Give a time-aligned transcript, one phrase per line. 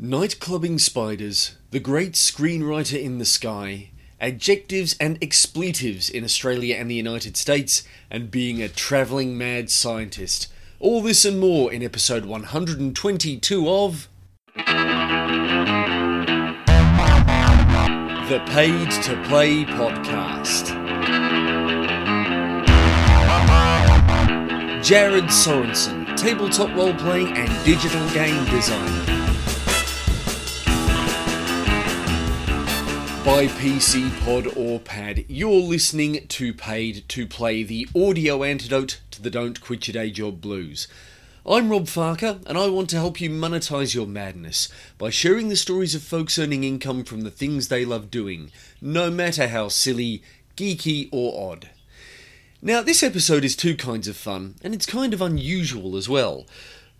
[0.00, 6.94] Nightclubbing spiders, the great screenwriter in the sky, adjectives and expletives in Australia and the
[6.94, 10.52] United States, and being a travelling mad scientist.
[10.80, 14.08] All this and more in episode 122 of.
[18.28, 20.74] The Paid to Play Podcast.
[24.84, 29.15] Jared Sorensen, tabletop role playing and digital game designer.
[33.26, 35.24] By PC Pod or Pad.
[35.26, 40.12] You're listening to Paid to Play, the audio antidote to the Don't Quit Your Day
[40.12, 40.86] Job blues.
[41.44, 45.56] I'm Rob Farquhar, and I want to help you monetize your madness by sharing the
[45.56, 50.22] stories of folks earning income from the things they love doing, no matter how silly,
[50.56, 51.70] geeky, or odd.
[52.62, 56.46] Now, this episode is two kinds of fun, and it's kind of unusual as well.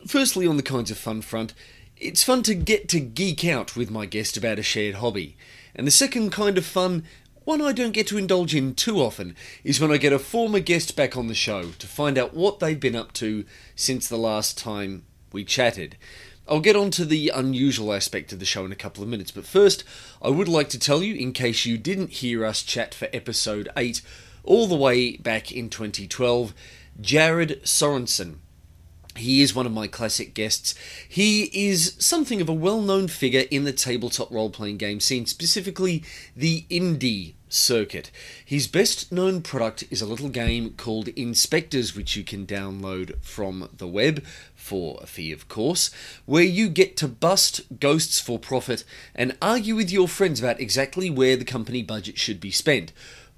[0.08, 1.54] Firstly, on the kinds of fun front,
[1.96, 5.36] it's fun to get to geek out with my guest about a shared hobby.
[5.76, 7.04] And the second kind of fun,
[7.44, 10.58] one I don't get to indulge in too often, is when I get a former
[10.58, 13.44] guest back on the show to find out what they've been up to
[13.76, 15.96] since the last time we chatted.
[16.48, 19.30] I'll get on to the unusual aspect of the show in a couple of minutes,
[19.30, 19.84] but first,
[20.22, 23.68] I would like to tell you, in case you didn't hear us chat for episode
[23.76, 24.00] 8,
[24.44, 26.54] all the way back in 2012,
[27.00, 28.36] Jared Sorensen
[29.16, 30.74] he is one of my classic guests.
[31.08, 35.26] He is something of a well known figure in the tabletop role playing game scene,
[35.26, 38.10] specifically the indie circuit.
[38.44, 43.68] His best known product is a little game called InSpectres, which you can download from
[43.76, 45.90] the web for a fee, of course,
[46.24, 51.10] where you get to bust ghosts for profit and argue with your friends about exactly
[51.10, 52.92] where the company budget should be spent.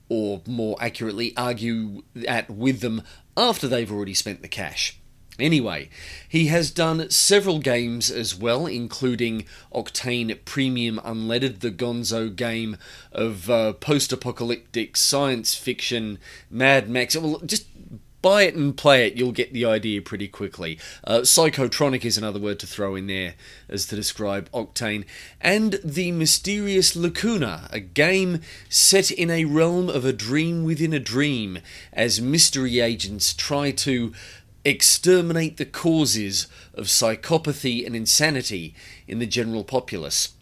[0.08, 3.02] Or more accurately, argue at with them
[3.36, 4.97] after they've already spent the cash.
[5.38, 5.88] Anyway,
[6.28, 12.76] he has done several games as well, including Octane Premium Unleaded, the gonzo game
[13.12, 16.18] of uh, post apocalyptic science fiction,
[16.50, 17.16] Mad Max.
[17.16, 17.66] Well, just
[18.20, 20.78] buy it and play it, you'll get the idea pretty quickly.
[21.04, 23.34] Uh, Psychotronic is another word to throw in there
[23.68, 25.04] as to describe Octane.
[25.40, 30.98] And The Mysterious Lacuna, a game set in a realm of a dream within a
[30.98, 31.60] dream,
[31.92, 34.12] as mystery agents try to
[34.64, 38.74] exterminate the causes of psychopathy and insanity
[39.06, 40.34] in the general populace.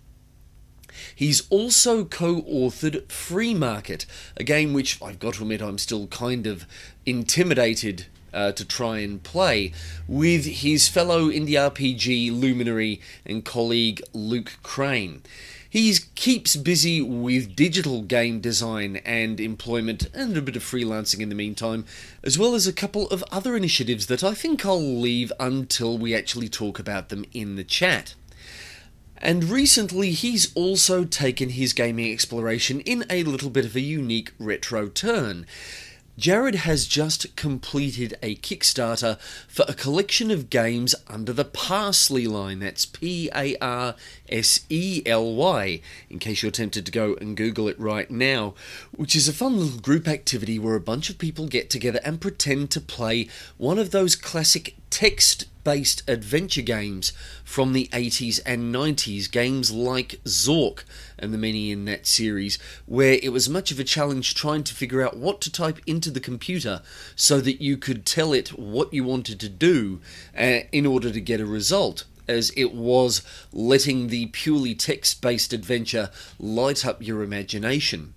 [1.15, 4.07] He's also co authored Free Market,
[4.37, 6.67] a game which I've got to admit I'm still kind of
[7.05, 9.73] intimidated uh, to try and play,
[10.07, 15.23] with his fellow indie RPG luminary and colleague Luke Crane.
[15.69, 21.29] He keeps busy with digital game design and employment and a bit of freelancing in
[21.29, 21.85] the meantime,
[22.23, 26.15] as well as a couple of other initiatives that I think I'll leave until we
[26.15, 28.15] actually talk about them in the chat.
[29.19, 34.33] And recently, he's also taken his gaming exploration in a little bit of a unique
[34.39, 35.47] retro turn.
[36.19, 42.61] Jared has just completed a Kickstarter for a collection of games under the Parsely line.
[42.61, 43.95] That's P A R
[44.29, 48.55] S E L Y, in case you're tempted to go and Google it right now,
[48.93, 52.19] which is a fun little group activity where a bunch of people get together and
[52.19, 53.29] pretend to play
[53.59, 57.13] one of those classic text based adventure games
[57.43, 60.85] from the 80s and 90s, games like Zork
[61.19, 62.57] and the many in that series,
[62.87, 66.09] where it was much of a challenge trying to figure out what to type into
[66.09, 66.83] the computer
[67.17, 70.01] so that you could tell it what you wanted to do
[70.39, 73.23] uh, in order to get a result as it was
[73.53, 78.15] letting the purely text based adventure light up your imagination.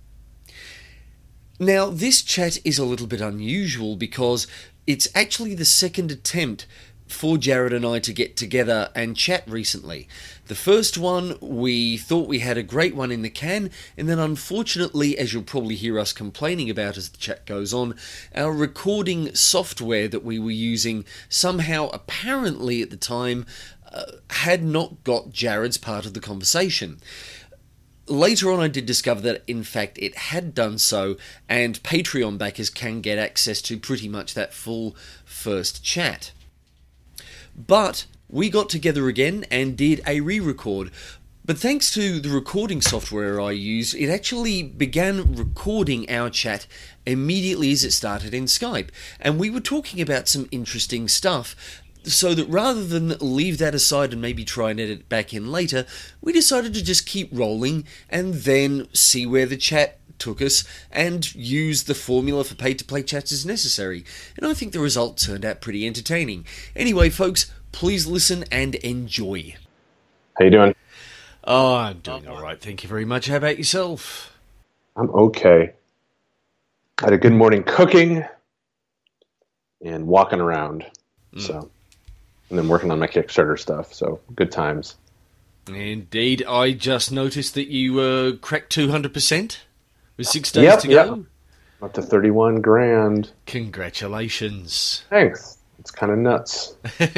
[1.58, 4.46] Now, this chat is a little bit unusual because
[4.86, 6.66] it's actually the second attempt
[7.10, 10.08] for Jared and I to get together and chat recently.
[10.46, 14.18] The first one, we thought we had a great one in the can, and then
[14.18, 17.94] unfortunately, as you'll probably hear us complaining about as the chat goes on,
[18.34, 23.46] our recording software that we were using somehow, apparently at the time,
[23.92, 27.00] uh, had not got Jared's part of the conversation
[28.10, 31.16] later on, I did discover that in fact it had done so,
[31.48, 36.32] and Patreon backers can get access to pretty much that full first chat.
[37.66, 40.90] But we got together again and did a re record.
[41.44, 46.66] But thanks to the recording software I use, it actually began recording our chat
[47.06, 48.90] immediately as it started in Skype.
[49.20, 51.56] And we were talking about some interesting stuff.
[52.04, 55.50] So that rather than leave that aside and maybe try and edit it back in
[55.50, 55.86] later,
[56.20, 61.34] we decided to just keep rolling and then see where the chat took us and
[61.34, 64.04] used the formula for pay to play chats as necessary.
[64.36, 66.46] And I think the result turned out pretty entertaining.
[66.76, 69.56] Anyway, folks, please listen and enjoy.
[70.38, 70.74] How you doing?
[71.44, 72.60] Oh, I'm doing all right.
[72.60, 73.26] Thank you very much.
[73.26, 74.38] How about yourself?
[74.96, 75.72] I'm okay.
[77.00, 78.24] I had a good morning cooking
[79.82, 80.84] and walking around.
[81.34, 81.40] Mm.
[81.40, 81.70] So,
[82.50, 83.94] and then working on my Kickstarter stuff.
[83.94, 84.96] So, good times.
[85.68, 86.44] Indeed.
[86.46, 89.58] I just noticed that you uh, cracked 200%
[90.20, 91.06] with six days Yep, to yep.
[91.08, 91.26] go.
[91.82, 93.30] Up to 31 grand.
[93.46, 95.02] Congratulations.
[95.10, 95.56] Thanks.
[95.78, 96.74] It's kind of nuts.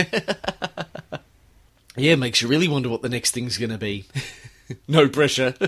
[1.94, 4.06] Yeah, makes you really wonder what the next thing's going to be.
[4.88, 5.54] no pressure.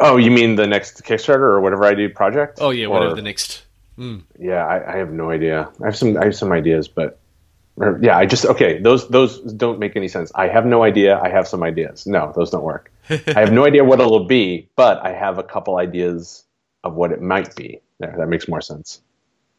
[0.00, 2.58] Oh, you mean the next Kickstarter or whatever I do project?
[2.62, 3.64] oh, yeah, whatever Or- the next.
[3.98, 4.22] Mm.
[4.38, 5.68] Yeah, I, I have no idea.
[5.82, 6.16] I have some.
[6.16, 7.18] I have some ideas, but
[7.74, 8.78] or, yeah, I just okay.
[8.78, 10.30] Those those don't make any sense.
[10.36, 11.18] I have no idea.
[11.20, 12.06] I have some ideas.
[12.06, 12.92] No, those don't work.
[13.10, 16.44] I have no idea what it'll be, but I have a couple ideas
[16.84, 17.80] of what it might be.
[18.00, 19.00] There, that makes more sense.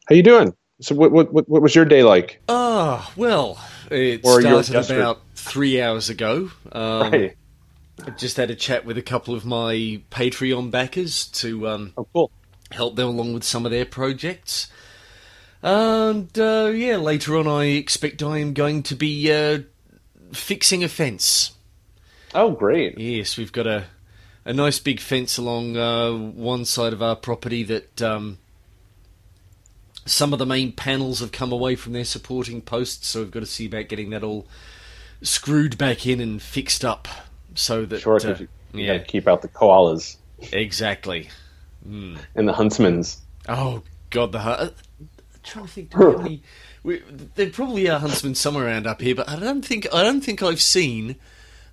[0.08, 0.56] How you doing?
[0.82, 2.42] So, what what what, what was your day like?
[2.48, 3.60] Ah, well,
[3.92, 6.52] it Or started about three hours ago.
[6.72, 7.36] Um, Right.
[8.08, 12.08] I just had a chat with a couple of my Patreon backers to um, Oh,
[12.14, 12.32] cool.
[12.72, 14.72] help them along with some of their projects.
[15.62, 19.60] And uh, yeah, later on, I expect I am going to be uh,
[20.32, 21.52] fixing a fence.
[22.34, 22.98] Oh, great.
[22.98, 23.86] Yes, we've got a
[24.46, 28.38] a nice big fence along uh, one side of our property that um,
[30.06, 33.42] some of the main panels have come away from their supporting posts, so we've got
[33.42, 34.48] to see about getting that all
[35.22, 37.08] screwed back in and fixed up
[37.54, 38.16] so that Sure.
[38.26, 40.16] uh, you, you yeah, keep out the koalas
[40.54, 41.30] exactly.
[41.86, 43.18] and the huntsmans.
[43.48, 45.10] Oh God, the hu- uh, I'm
[45.44, 45.92] trying to think.
[45.92, 46.42] Do we?
[46.82, 47.04] We,
[47.36, 50.42] there probably are huntsmen somewhere around up here, but I don't think I don't think
[50.42, 51.18] I've seen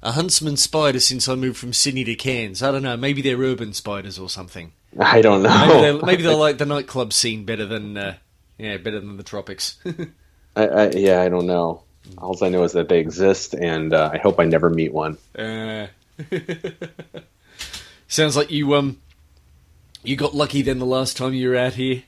[0.02, 2.62] a huntsman spider since I moved from Sydney to Cairns.
[2.62, 2.96] I don't know.
[2.96, 4.72] Maybe they're urban spiders or something.
[4.98, 5.66] I don't know.
[5.66, 8.16] Maybe they maybe they like the nightclub scene better than uh,
[8.58, 9.76] yeah better than the tropics.
[10.56, 11.82] I, I, yeah, I don't know.
[12.18, 15.18] All I know is that they exist, and uh, I hope I never meet one.
[15.38, 15.88] uh,
[18.08, 19.00] sounds like you um
[20.02, 22.04] you got lucky then the last time you were out here.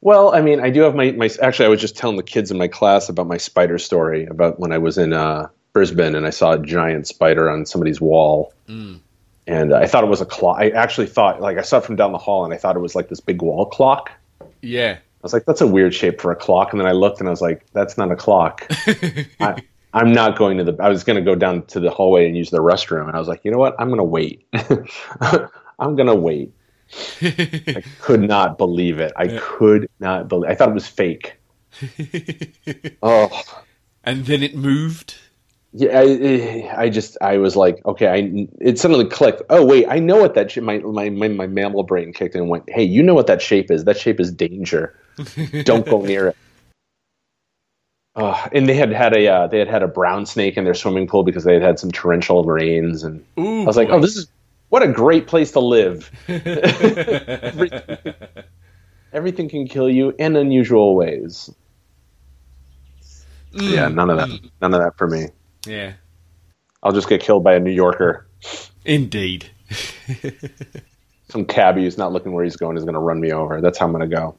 [0.00, 2.50] Well, I mean, I do have my, my actually, I was just telling the kids
[2.50, 6.26] in my class about my spider story about when I was in uh, Brisbane and
[6.26, 8.54] I saw a giant spider on somebody's wall.
[8.68, 9.00] Mm.
[9.46, 10.56] And I thought it was a clock.
[10.58, 12.80] I actually thought, like, I saw it from down the hall and I thought it
[12.80, 14.10] was like this big wall clock.
[14.62, 14.92] Yeah.
[14.96, 16.72] I was like, that's a weird shape for a clock.
[16.72, 18.66] And then I looked and I was like, that's not a clock.
[19.40, 19.62] I,
[19.92, 22.36] I'm not going to the, I was going to go down to the hallway and
[22.36, 23.06] use the restroom.
[23.08, 23.74] And I was like, you know what?
[23.78, 24.46] I'm going to wait.
[25.78, 26.52] I'm going to wait.
[27.20, 29.12] I could not believe it.
[29.16, 30.50] I could not believe.
[30.50, 31.36] I thought it was fake.
[33.02, 33.42] oh,
[34.04, 35.16] And then it moved.
[35.74, 35.98] Yeah.
[35.98, 38.06] I, I just, I was like, okay.
[38.08, 39.42] I it suddenly clicked.
[39.50, 40.64] Oh wait, I know what that shape.
[40.64, 43.42] My my my, my mammal brain kicked in and went, hey, you know what that
[43.42, 43.84] shape is?
[43.84, 44.98] That shape is danger.
[45.64, 46.36] Don't go near it.
[48.16, 50.74] Oh, and they had had a uh, they had had a brown snake in their
[50.74, 53.94] swimming pool because they had had some torrential rains, and Ooh, I was like, boy.
[53.94, 54.28] oh, this is
[54.68, 56.12] what a great place to live.
[56.28, 57.98] everything,
[59.12, 61.50] everything can kill you in unusual ways.
[63.50, 64.30] Yeah, none of that.
[64.60, 65.26] None of that for me.
[65.66, 65.92] Yeah.
[66.82, 68.26] I'll just get killed by a New Yorker.
[68.84, 69.50] Indeed.
[71.30, 73.60] Some cabbie who's not looking where he's going is going to run me over.
[73.60, 74.36] That's how I'm going to go.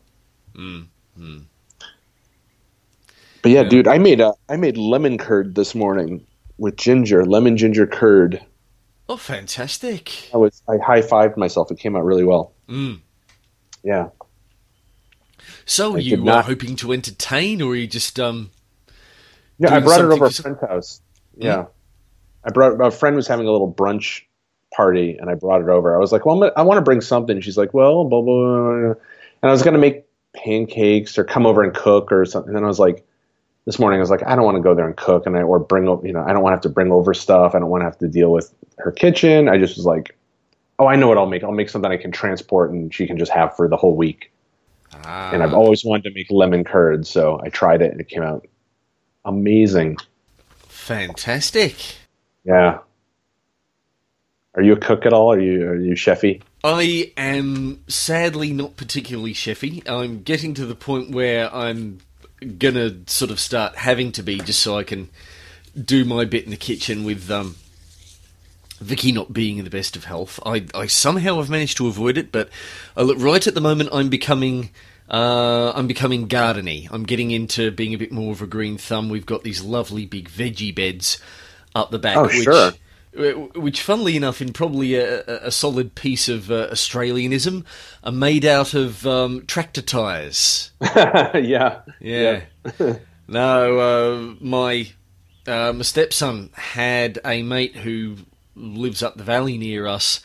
[3.42, 3.70] But yeah, Yeah.
[3.70, 6.26] dude, I made a I made lemon curd this morning
[6.58, 8.42] with ginger, lemon ginger curd.
[9.10, 10.30] Oh, fantastic.
[10.34, 11.70] I was I high fived myself.
[11.72, 12.54] It came out really well.
[12.68, 13.02] Mm.
[13.84, 14.10] Yeah.
[15.66, 18.52] So I you were not- hoping to entertain, or you just um?
[19.60, 21.02] Yeah, I brought it over a friend's house.
[21.38, 21.66] Yeah,
[22.44, 24.22] I brought a friend was having a little brunch
[24.74, 25.96] party, and I brought it over.
[25.96, 28.46] I was like, "Well, gonna, I want to bring something." She's like, "Well, blah, blah,
[28.46, 32.50] blah, blah." and I was gonna make pancakes or come over and cook or something.
[32.50, 33.06] And then I was like,
[33.66, 35.42] this morning I was like, I don't want to go there and cook, and I
[35.42, 37.56] or bring you know I don't want to have to bring over stuff.
[37.56, 39.50] I don't want to have to deal with her kitchen.
[39.50, 40.16] I just was like,
[40.80, 41.44] oh, I know what I'll make.
[41.44, 44.32] I'll make something I can transport, and she can just have for the whole week.
[44.94, 48.08] Ah, And I've always wanted to make lemon curd, so I tried it, and it
[48.08, 48.48] came out
[49.26, 49.98] amazing.
[50.86, 51.98] Fantastic.
[52.44, 52.80] Yeah.
[54.54, 55.34] Are you a cook at all?
[55.34, 56.42] Are you are you chefy?
[56.64, 59.88] I am sadly not particularly chefy.
[59.90, 62.00] I'm getting to the point where I'm
[62.60, 65.10] gonna sort of start having to be just so I can
[65.80, 67.56] do my bit in the kitchen with um,
[68.80, 70.40] Vicky not being in the best of health.
[70.46, 72.50] I, I somehow have managed to avoid it, but
[72.96, 74.70] I look right at the moment I'm becoming
[75.10, 76.88] uh, I'm becoming gardeny.
[76.92, 79.10] I'm getting into being a bit more of a green thumb.
[79.10, 81.20] We've got these lovely big veggie beds
[81.76, 82.72] up the back, Oh, which sure.
[83.56, 87.64] which, funnily enough, in probably a, a- solid piece of uh, Australianism,
[88.04, 90.72] are made out of um, tractor tires.
[90.82, 91.82] yeah.
[92.00, 92.42] Yeah.
[93.28, 94.92] no, uh, my
[95.48, 98.16] uh, my stepson had a mate who
[98.56, 100.22] lives up the valley near us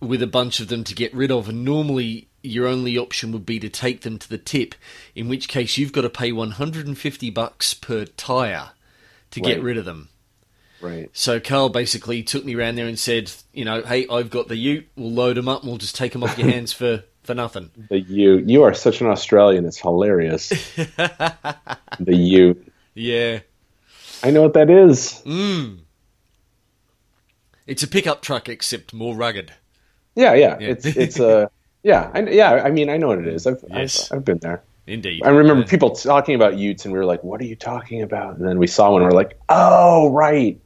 [0.00, 3.46] with a bunch of them to get rid of, and normally your only option would
[3.46, 4.74] be to take them to the tip,
[5.14, 8.70] in which case you've got to pay 150 bucks per tire
[9.30, 10.08] to get rid of them.
[10.80, 11.10] Right.
[11.12, 14.56] So Carl basically took me around there and said, you know, hey, I've got the
[14.56, 14.88] Ute.
[14.96, 17.70] We'll load them up and we'll just take them off your hands for for nothing.
[17.90, 18.48] The Ute.
[18.48, 19.66] you are such an Australian.
[19.66, 20.48] It's hilarious.
[20.76, 21.36] the
[22.08, 22.72] Ute.
[22.94, 23.40] Yeah.
[24.22, 25.22] I know what that is.
[25.26, 25.80] Mm.
[27.66, 29.52] It's a pickup truck, except more rugged.
[30.14, 30.56] Yeah, yeah.
[30.58, 30.68] Yeah.
[30.68, 31.50] It's it's a
[31.82, 32.52] yeah, I, yeah.
[32.64, 33.46] I mean, I know what it is.
[33.46, 34.10] I've Yes.
[34.10, 34.62] I've, I've been there.
[34.86, 35.22] Indeed.
[35.24, 38.02] I remember Uh, people talking about Utes, and we were like, "What are you talking
[38.02, 40.58] about?" And then we saw one, and we are like, "Oh, right,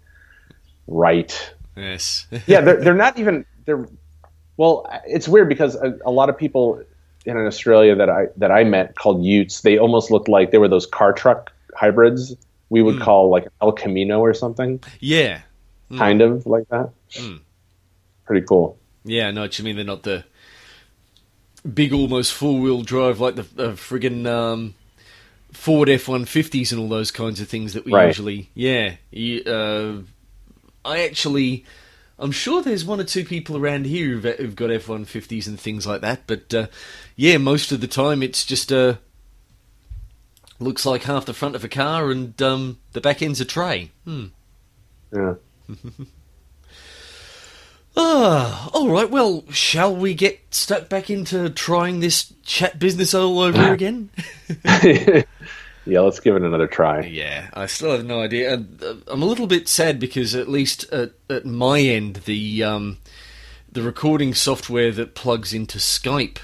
[0.86, 2.26] right." Yes.
[2.46, 3.86] Yeah, they're they're not even they're.
[4.56, 6.80] Well, it's weird because a, a lot of people
[7.26, 10.68] in Australia that I that I met called Utes, they almost looked like they were
[10.68, 12.36] those car truck hybrids
[12.70, 13.02] we would Mm.
[13.02, 15.42] call like El Camino or something, yeah.
[15.90, 15.98] Mm.
[15.98, 16.90] kind of like that.
[17.12, 17.40] Mm.
[18.26, 18.78] Pretty cool.
[19.04, 19.76] Yeah, what you mean.
[19.76, 20.24] They're not the
[21.72, 24.74] big, almost four wheel drive like the uh, friggin' um,
[25.52, 28.08] Ford F one fifties and all those kinds of things that we Right.
[28.08, 28.50] usually.
[28.54, 30.02] Yeah, you, uh,
[30.84, 31.64] I actually,
[32.18, 35.46] I'm sure there's one or two people around here who've, who've got F one fifties
[35.48, 36.22] and things like that.
[36.26, 36.66] But uh,
[37.16, 38.96] yeah, most of the time it's just uh,
[40.58, 43.90] looks like half the front of a car and um, the back end's a tray.
[44.04, 44.26] Hmm.
[45.12, 45.34] Yeah.
[47.96, 49.08] Ah, all right.
[49.08, 54.10] Well, shall we get stuck back into trying this chat business all over again?
[54.74, 55.22] yeah,
[56.00, 57.02] let's give it another try.
[57.02, 58.54] yeah, I still have no idea.
[58.54, 62.98] Uh, I'm a little bit sad because at least at, at my end, the um,
[63.70, 66.38] the recording software that plugs into Skype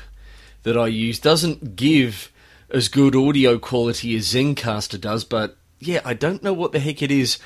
[0.63, 2.31] that I use doesn't give
[2.71, 5.25] as good audio quality as Zencastr does.
[5.25, 7.39] But yeah, I don't know what the heck it is.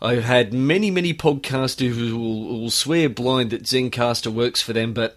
[0.00, 4.92] I've had many, many podcasters who will, will swear blind that Zencastr works for them,
[4.94, 5.16] but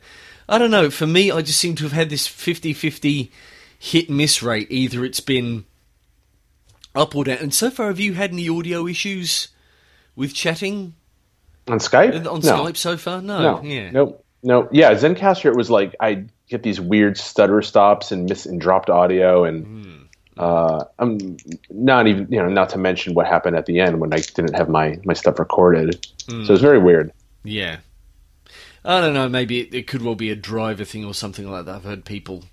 [0.49, 0.89] I don't know.
[0.89, 3.31] For me, I just seem to have had this 50 50
[3.77, 4.67] hit miss rate.
[4.71, 5.65] Either it's been
[6.95, 7.37] up or down.
[7.37, 9.49] And so far, have you had any audio issues
[10.15, 10.95] with chatting
[11.67, 12.15] On Skype?
[12.15, 12.31] on no.
[12.39, 13.21] Skype so far?
[13.21, 13.39] No.
[13.39, 13.63] No.
[13.63, 13.91] Yeah.
[13.91, 14.25] Nope.
[14.43, 14.67] No.
[14.71, 15.45] Yeah, Zencastr.
[15.45, 19.65] It was like I get these weird stutter stops and miss and dropped audio, and
[19.65, 20.00] Hmm.
[20.41, 21.37] Uh, I'm
[21.69, 24.53] not even you know not to mention what happened at the end when I didn't
[24.53, 26.05] have my my stuff recorded.
[26.27, 26.45] Hmm.
[26.45, 27.11] So it's very weird.
[27.43, 27.77] Yeah.
[28.83, 29.29] I don't know.
[29.29, 31.75] Maybe it, it could well be a driver thing or something like that.
[31.75, 32.45] I've heard people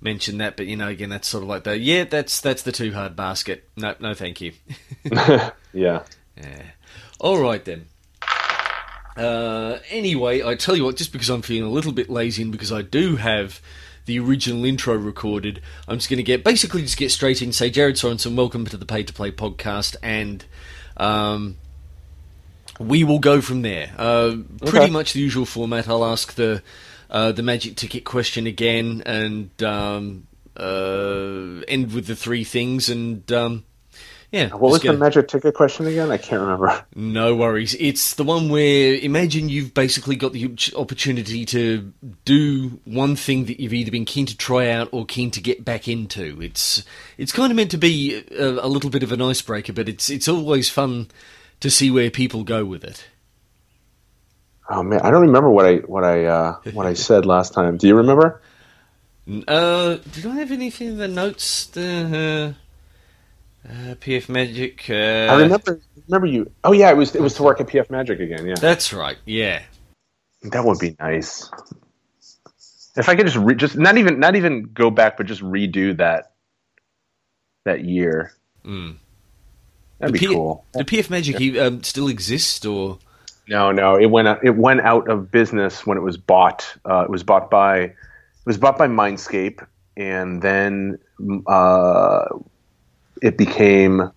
[0.00, 2.72] mention that, but you know, again, that's sort of like the yeah, that's that's the
[2.72, 3.68] too hard basket.
[3.76, 4.52] No, no, thank you.
[5.04, 5.50] yeah.
[5.72, 6.02] Yeah.
[7.20, 7.86] All right then.
[9.16, 12.50] Uh, anyway, I tell you what, just because I'm feeling a little bit lazy and
[12.50, 13.60] because I do have
[14.06, 17.52] the original intro recorded, I'm just going to get basically just get straight in.
[17.52, 20.44] Say, Jared Sorensen, welcome to the Pay to Play podcast, and
[20.96, 21.56] um,
[22.78, 23.92] we will go from there.
[23.96, 24.90] Uh, pretty Okay.
[24.90, 25.88] much the usual format.
[25.88, 26.62] I'll ask the
[27.10, 30.26] uh, the magic ticket question again, and um,
[30.56, 33.64] uh, end with the three things, and um,
[34.32, 34.48] yeah.
[34.50, 36.10] What was the magic ticket question again?
[36.10, 36.84] I can't remember.
[36.94, 37.74] no worries.
[37.80, 41.92] It's the one where imagine you've basically got the opportunity to
[42.24, 45.64] do one thing that you've either been keen to try out or keen to get
[45.64, 46.40] back into.
[46.40, 46.84] It's
[47.18, 50.08] it's kind of meant to be a, a little bit of an icebreaker, but it's
[50.08, 51.08] it's always fun
[51.60, 53.06] to see where people go with it.
[54.68, 57.76] Oh man, I don't remember what I what I uh, what I said last time.
[57.76, 58.40] Do you remember?
[59.46, 61.66] Uh, did I have anything in the notes?
[61.66, 62.59] The uh,
[63.68, 64.86] uh, PF Magic.
[64.88, 64.94] Uh,
[65.32, 66.50] I remember remember you.
[66.64, 68.46] Oh yeah, it was it was to work at PF Magic again.
[68.46, 69.16] Yeah, That's right.
[69.26, 69.62] Yeah.
[70.42, 71.50] that would be nice.
[72.96, 75.96] If I could just re- just not even not even go back, but just redo
[75.98, 76.32] that
[77.64, 78.32] that year.
[78.64, 78.96] Mm.
[79.98, 80.64] That'd The be P- cool.
[80.72, 82.98] The PF Magic um, still exist, or
[83.48, 86.66] No, no, it went out, it went out of business when it was bought.
[86.88, 87.94] Uh, it was bought by it
[88.46, 89.64] was bought by Mindscape,
[89.96, 90.98] and then
[91.46, 92.24] uh,
[93.22, 94.10] it became.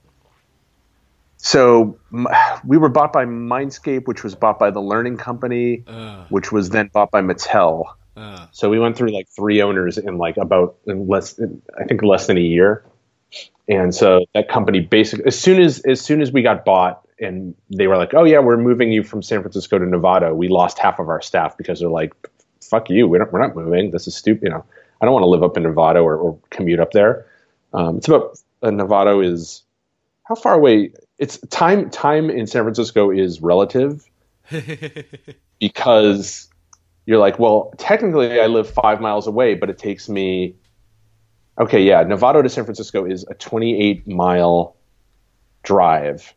[1.38, 1.98] So
[2.64, 6.70] we were bought by Mindscape, which was bought by the Learning Company, uh, which was
[6.70, 7.86] then bought by Mattel.
[8.16, 11.84] uh, So we went through like three owners in like about in less, in, I
[11.84, 12.86] think less than a year.
[13.68, 17.56] And so that company basically, as soon as as soon as we got bought, and
[17.70, 20.78] they were like, "Oh yeah, we're moving you from San Francisco to Novato," we lost
[20.80, 22.14] half of our staff because they're like,
[22.62, 23.92] "Fuck you, we're not, we're not moving.
[23.92, 24.66] This is stupid." You know,
[25.02, 27.26] I don't want to live up in Novato or, or commute up there.
[27.74, 29.64] Um, it's about uh, Novato is
[30.24, 30.94] how far away?
[31.20, 31.90] It's time.
[31.90, 34.10] Time in San Francisco is relative
[35.60, 36.50] because
[37.06, 40.56] you're like, well, technically I live five miles away, but it takes me.
[41.60, 44.76] Okay, yeah, Novato to San Francisco is a 28 mile
[45.62, 46.34] drive,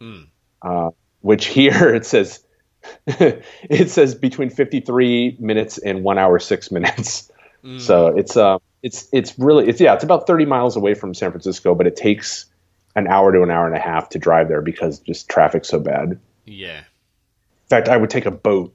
[0.00, 0.24] Hmm.
[0.62, 2.44] uh, which here it says
[3.06, 7.30] it says between 53 minutes and one hour six minutes.
[7.64, 7.80] Mm.
[7.80, 11.30] So it's uh, it's it's really it's yeah it's about 30 miles away from San
[11.30, 12.46] Francisco, but it takes
[12.96, 15.78] an hour to an hour and a half to drive there because just traffic's so
[15.78, 16.18] bad.
[16.46, 16.78] Yeah.
[16.78, 18.74] In fact, I would take a boat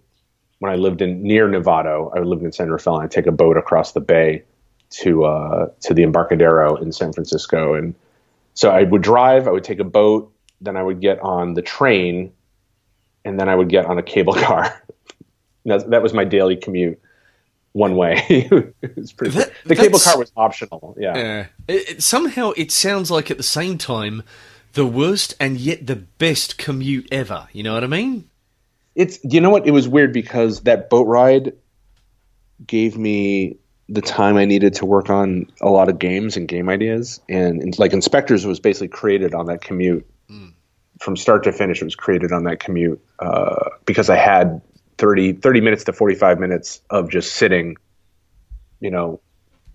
[0.59, 2.15] when I lived in near Novato.
[2.15, 4.43] I lived in San Rafael, and I'd take a boat across the bay
[4.91, 7.95] to uh, to the Embarcadero in San Francisco, and
[8.53, 9.47] so I would drive.
[9.47, 12.31] I would take a boat, then I would get on the train,
[13.25, 14.81] and then I would get on a cable car.
[15.65, 16.99] that, that was my daily commute
[17.73, 18.23] one way.
[18.29, 19.37] it was pretty.
[19.37, 20.95] That, the cable car was optional.
[20.97, 21.17] Yeah.
[21.17, 21.45] Yeah.
[21.67, 24.23] It, it, somehow it sounds like at the same time
[24.73, 27.47] the worst and yet the best commute ever.
[27.51, 28.29] You know what I mean?
[28.95, 31.53] It's you know what it was weird because that boat ride
[32.65, 33.57] gave me
[33.89, 37.61] the time I needed to work on a lot of games and game ideas and,
[37.61, 40.53] and like InSpectres was basically created on that commute mm.
[40.99, 44.61] from start to finish it was created on that commute uh, because I had
[44.97, 47.77] 30, 30 minutes to 45 minutes of just sitting,
[48.79, 49.19] you know,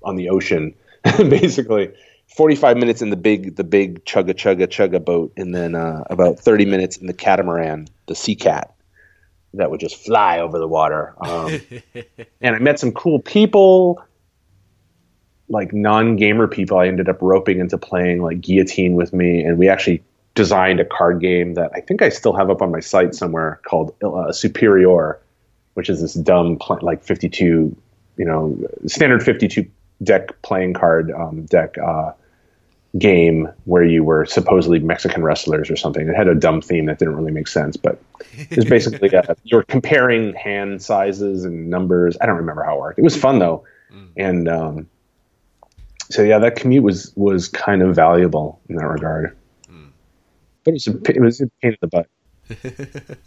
[0.03, 0.75] on the ocean,
[1.19, 1.93] basically.
[2.37, 6.39] 45 minutes in the big, the big chugga chugga chugga boat, and then uh, about
[6.39, 8.75] 30 minutes in the catamaran, the sea cat,
[9.55, 11.15] that would just fly over the water.
[11.21, 11.61] Um,
[12.41, 14.03] and I met some cool people,
[15.49, 16.79] like non gamer people.
[16.79, 20.03] I ended up roping into playing like guillotine with me, and we actually
[20.39, 23.61] designed a card game that I think I still have up on my site somewhere
[23.65, 25.19] called uh, Superior,
[25.75, 27.77] which is this dumb like 52,
[28.17, 29.67] you know, standard 52
[30.05, 32.13] deck playing card um, deck uh,
[32.99, 36.09] game where you were supposedly Mexican wrestlers or something.
[36.09, 39.57] It had a dumb theme that didn't really make sense, but it's basically uh, you
[39.57, 42.17] were comparing hand sizes and numbers.
[42.21, 42.99] I don't remember how it worked.
[43.01, 44.07] It was fun though, mm.
[44.17, 44.89] and um,
[46.11, 49.37] so yeah, that commute was was kind of valuable in that regard.
[50.69, 53.19] It was a, it was a pain in the butt.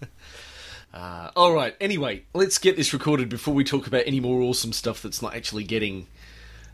[0.93, 1.75] uh, all right.
[1.81, 5.35] Anyway, let's get this recorded before we talk about any more awesome stuff that's not
[5.35, 6.07] actually getting.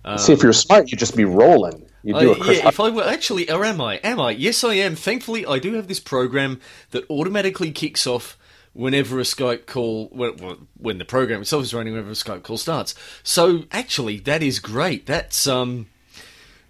[0.04, 1.86] Um, See, if you're smart, you'd just be rolling.
[2.04, 3.96] You do uh, yeah, if I were actually, or am I?
[3.98, 4.32] Am I?
[4.32, 4.96] Yes, I am.
[4.96, 6.60] Thankfully, I do have this program
[6.92, 8.38] that automatically kicks off
[8.74, 12.58] whenever a Skype call, when, when the program itself is running, whenever a Skype call
[12.58, 12.94] starts.
[13.24, 15.06] So actually, that is great.
[15.06, 15.88] That's um,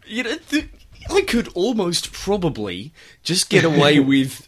[0.07, 0.67] you know, the,
[1.09, 2.93] I could almost probably
[3.23, 4.47] just get away with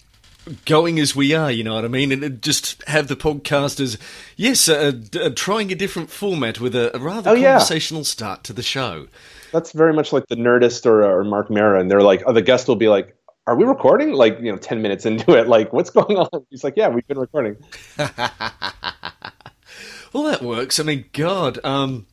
[0.66, 2.12] going as we are, you know what I mean?
[2.12, 3.98] And just have the podcast as,
[4.36, 8.06] yes, uh, uh, trying a different format with a, a rather oh, conversational yeah.
[8.06, 9.08] start to the show.
[9.52, 11.88] That's very much like the Nerdist or, or Marc Maron.
[11.88, 13.16] They're like, oh, the guest will be like,
[13.48, 14.12] are we recording?
[14.14, 15.48] Like, you know, 10 minutes into it.
[15.48, 16.46] Like, what's going on?
[16.50, 17.58] He's like, yeah, we've been recording.
[17.98, 18.10] well,
[20.24, 20.80] that works.
[20.80, 21.60] I mean, God.
[21.64, 22.06] Um,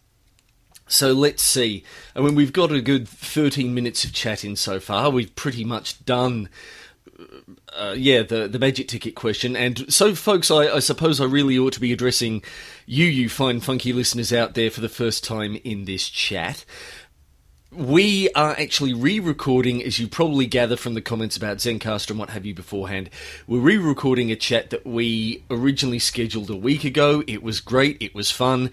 [0.88, 1.84] so let's see.
[2.14, 5.10] I mean, we've got a good 13 minutes of chatting so far.
[5.10, 6.48] We've pretty much done,
[7.76, 9.56] uh, yeah, the, the magic ticket question.
[9.56, 12.42] And so, folks, I, I, suppose I really ought to be addressing
[12.86, 16.64] you, you fine, funky listeners out there for the first time in this chat.
[17.72, 22.18] We are actually re recording, as you probably gather from the comments about Zencastr and
[22.18, 23.10] what have you beforehand.
[23.48, 27.24] We're re recording a chat that we originally scheduled a week ago.
[27.26, 28.70] It was great, it was fun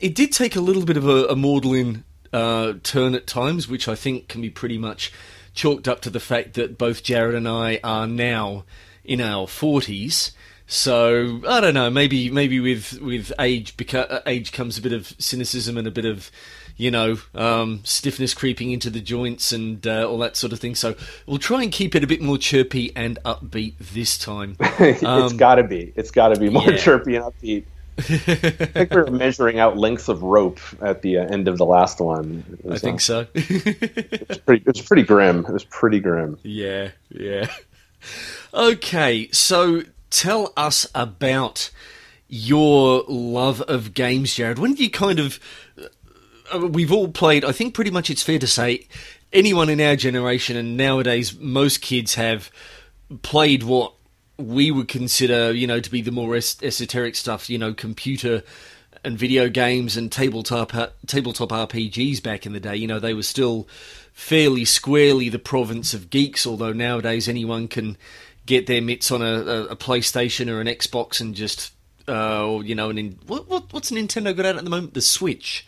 [0.00, 3.88] it did take a little bit of a, a maudlin uh, turn at times, which
[3.88, 5.12] I think can be pretty much
[5.54, 8.64] chalked up to the fact that both Jared and I are now
[9.04, 10.32] in our forties.
[10.66, 11.90] So I don't know.
[11.90, 15.92] Maybe maybe with with age beca- uh, age comes a bit of cynicism and a
[15.92, 16.30] bit of
[16.76, 20.74] you know um, stiffness creeping into the joints and uh, all that sort of thing.
[20.74, 24.56] So we'll try and keep it a bit more chirpy and upbeat this time.
[24.78, 25.92] It's got to be.
[25.96, 26.76] It's got to be more yeah.
[26.76, 27.64] chirpy and upbeat.
[27.98, 31.64] I think we were measuring out lengths of rope at the uh, end of the
[31.64, 32.58] last one.
[32.70, 33.26] I think uh, so.
[33.34, 35.46] it, was pretty, pretty grim.
[35.46, 36.38] It was pretty grim.
[36.42, 37.50] Yeah, yeah.
[38.52, 41.70] Okay, so tell us about
[42.28, 44.58] your love of games, Jared.
[44.58, 45.40] When did you kind of.
[46.52, 48.86] Uh, we've all played, I think pretty much it's fair to say,
[49.32, 52.50] anyone in our generation and nowadays most kids have
[53.22, 53.95] played what
[54.38, 58.42] we would consider, you know, to be the more es- esoteric stuff, you know, computer
[59.04, 62.76] and video games and tabletop uh, tabletop RPGs back in the day.
[62.76, 63.68] You know, they were still
[64.12, 66.46] fairly squarely the province of geeks.
[66.46, 67.96] Although nowadays anyone can
[68.44, 71.72] get their mitts on a, a, a PlayStation or an Xbox and just,
[72.08, 74.94] uh, or, you know, an what, what what's Nintendo got out at the moment?
[74.94, 75.66] The Switch.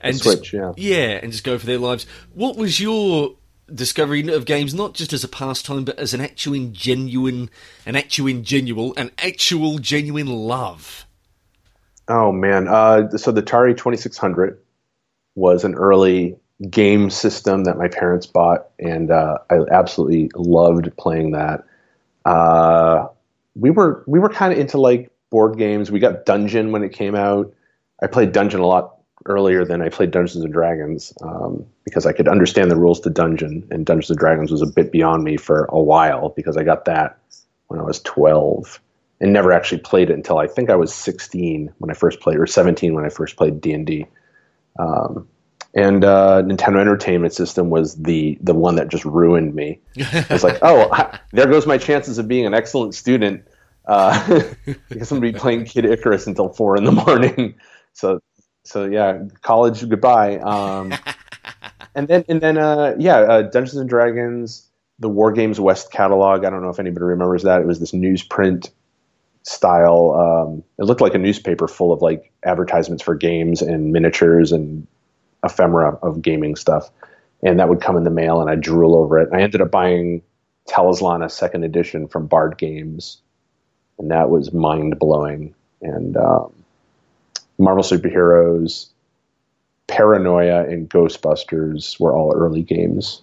[0.00, 2.06] And the Switch, just, yeah, yeah, and just go for their lives.
[2.34, 3.36] What was your
[3.72, 7.50] discovery of games not just as a pastime but as an actual genuine
[7.84, 11.06] an actual genuine an actual genuine love
[12.08, 14.58] oh man uh, so the atari 2600
[15.34, 16.36] was an early
[16.70, 21.64] game system that my parents bought and uh, i absolutely loved playing that
[22.24, 23.06] uh,
[23.54, 25.90] we were we were kind of into like board games.
[25.90, 27.52] We got Dungeon when it came out.
[28.02, 32.12] I played Dungeon a lot earlier than I played Dungeons and Dragons um, because I
[32.12, 35.36] could understand the rules to Dungeon, and Dungeons and Dragons was a bit beyond me
[35.36, 37.18] for a while because I got that
[37.68, 38.80] when I was 12
[39.20, 42.38] and never actually played it until I think I was 16 when I first played,
[42.38, 44.06] or 17 when I first played D and D.
[44.78, 45.26] Um,
[45.74, 49.78] and uh, Nintendo Entertainment System was the the one that just ruined me.
[49.94, 53.44] It was like, oh, I, there goes my chances of being an excellent student
[53.86, 54.52] uh,
[54.88, 57.54] because I'm gonna be playing Kid Icarus until four in the morning.
[57.98, 58.20] So,
[58.66, 60.38] so yeah, college goodbye.
[60.38, 60.92] Um,
[61.94, 66.44] and then and then uh, yeah, uh, Dungeons and Dragons, the War Games West catalog.
[66.44, 67.60] I don't know if anybody remembers that.
[67.60, 68.70] It was this newsprint
[69.44, 70.14] style.
[70.14, 74.86] Um, it looked like a newspaper full of like advertisements for games and miniatures and
[75.44, 76.90] ephemera of gaming stuff.
[77.42, 79.28] And that would come in the mail, and I drool over it.
[79.32, 80.22] I ended up buying
[80.68, 83.18] Talislanta second edition from Bard Games,
[83.98, 85.54] and that was mind blowing.
[85.82, 86.52] And um,
[87.58, 88.88] Marvel Superheroes,
[89.86, 93.22] Paranoia, and Ghostbusters were all early games.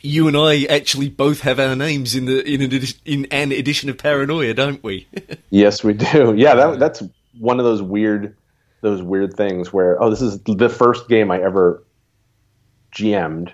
[0.00, 3.90] You and I actually both have our names in the in an, in an edition
[3.90, 5.08] of Paranoia, don't we?
[5.50, 6.34] yes, we do.
[6.36, 7.02] Yeah, that, that's
[7.38, 8.36] one of those weird
[8.80, 11.82] those weird things where oh, this is the first game I ever
[12.94, 13.52] GM'd,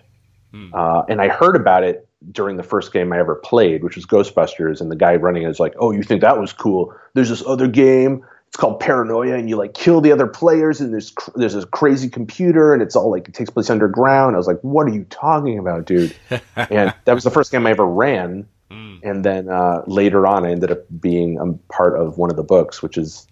[0.53, 0.69] hmm.
[0.75, 4.05] uh, and I heard about it during the first game I ever played, which was
[4.05, 6.95] Ghostbusters, and the guy running it is like, "Oh, you think that was cool?
[7.15, 8.23] There's this other game.
[8.55, 11.65] It's called Paranoia, and you like kill the other players, and there's cr- there's this
[11.65, 14.95] crazy computer, and it's all like it takes place underground." I was like, "What are
[14.95, 16.15] you talking about, dude?"
[16.55, 18.47] and that was the first game I ever ran.
[18.71, 19.01] Mm.
[19.03, 22.45] And then uh, later on, I ended up being a part of one of the
[22.45, 23.27] books, which is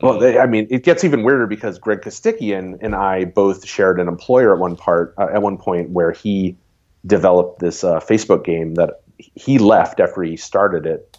[0.00, 4.00] well, they, I mean, it gets even weirder because Greg Costikyan and I both shared
[4.00, 6.56] an employer at one part uh, at one point where he
[7.04, 11.13] developed this uh, Facebook game that he left after he started it.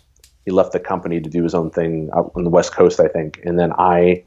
[0.46, 3.08] He left the company to do his own thing out on the West Coast, I
[3.08, 4.24] think, and then I,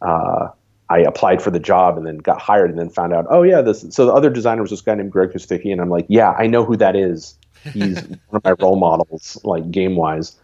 [0.00, 0.48] uh,
[0.88, 3.60] I applied for the job and then got hired and then found out, oh yeah,
[3.60, 3.84] this.
[3.90, 6.46] So the other designer was this guy named Greg Costikyan, and I'm like, yeah, I
[6.46, 7.38] know who that is.
[7.72, 10.36] He's one of my role models, like game wise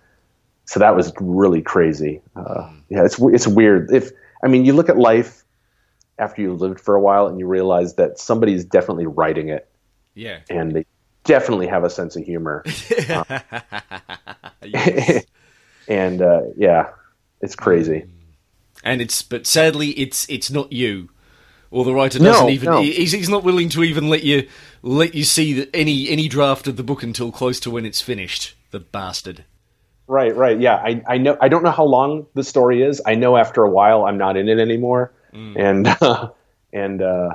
[0.68, 2.21] so that was really crazy.
[2.37, 3.90] Uh, yeah, it's it's weird.
[3.90, 4.11] If
[4.44, 5.42] I mean, you look at life
[6.18, 9.66] after you lived for a while, and you realize that somebody's definitely writing it.
[10.14, 10.85] Yeah, and they
[11.29, 12.64] definitely have a sense of humor.
[13.09, 13.25] uh,
[15.88, 16.88] and uh, yeah,
[17.41, 18.07] it's crazy.
[18.83, 21.11] And it's but sadly, it's it's not you.
[21.71, 22.81] Or the writer doesn't no, even no.
[22.81, 24.49] He's, he's not willing to even let you
[24.83, 28.57] let you see any any draft of the book until close to when it's finished.
[28.71, 29.45] The bastard.
[30.07, 30.59] Right, right.
[30.59, 31.37] Yeah, I, I know.
[31.38, 33.03] I don't know how long the story is.
[33.05, 35.55] I know after a while I'm not in it anymore, mm.
[35.59, 36.31] and uh,
[36.73, 37.35] and uh,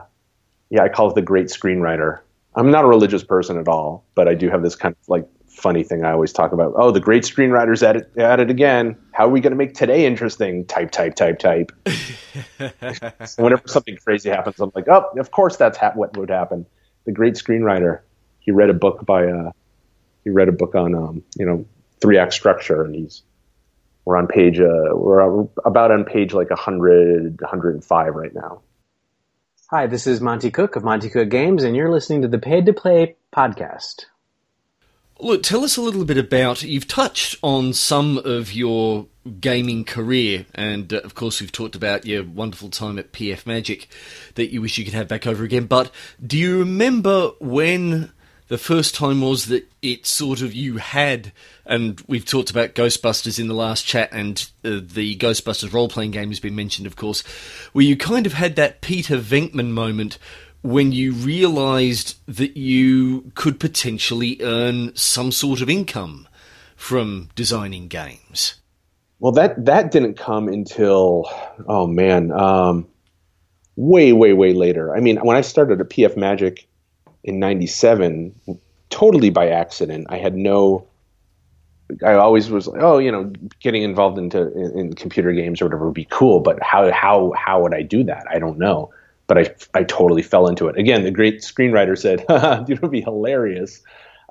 [0.71, 2.21] yeah, I call it the great screenwriter.
[2.55, 5.27] I'm not a religious person at all, but I do have this kind of like
[5.47, 6.73] funny thing I always talk about.
[6.75, 8.97] Oh, the great screenwriter's at it, at it again.
[9.11, 10.65] How are we going to make today interesting?
[10.65, 11.71] Type, type, type, type.
[13.37, 16.65] whenever something crazy happens, I'm like, oh, of course that's ha- what would happen.
[17.05, 18.01] The great screenwriter.
[18.39, 19.51] He read a book by uh,
[20.23, 21.65] he read a book on um, you know
[22.01, 23.23] three act structure, and he's
[24.05, 28.61] we're on page uh, we're about on page like 100 105 right now.
[29.75, 32.67] Hi, this is Monte Cook of Monte Cook Games, and you're listening to the Paid
[32.67, 34.05] to Play podcast.
[35.19, 36.61] Look, tell us a little bit about.
[36.61, 39.07] You've touched on some of your
[39.39, 43.87] gaming career, and uh, of course, we've talked about your wonderful time at PF Magic
[44.35, 45.65] that you wish you could have back over again.
[45.65, 45.89] But
[46.23, 48.11] do you remember when
[48.47, 51.31] the first time was that it sort of you had,
[51.65, 56.11] and we've talked about Ghostbusters in the last chat, and uh, the Ghostbusters role playing
[56.11, 57.21] game has been mentioned, of course,
[57.71, 60.17] where you kind of had that Peter Venkman moment
[60.61, 66.27] when you realised that you could potentially earn some sort of income
[66.75, 68.55] from designing games.
[69.19, 71.29] Well, that that didn't come until
[71.67, 72.87] oh man, um,
[73.77, 74.95] way way way later.
[74.95, 76.67] I mean, when I started at PF Magic
[77.23, 78.33] in 97
[78.89, 80.07] totally by accident.
[80.09, 80.87] I had no
[82.03, 85.65] I always was like, oh, you know, getting involved into in, in, computer games or
[85.65, 88.25] whatever would be cool, but how how how would I do that?
[88.29, 88.91] I don't know.
[89.27, 90.77] But I I totally fell into it.
[90.77, 92.25] Again, the great screenwriter said,
[92.65, 93.81] "Dude, it would be hilarious.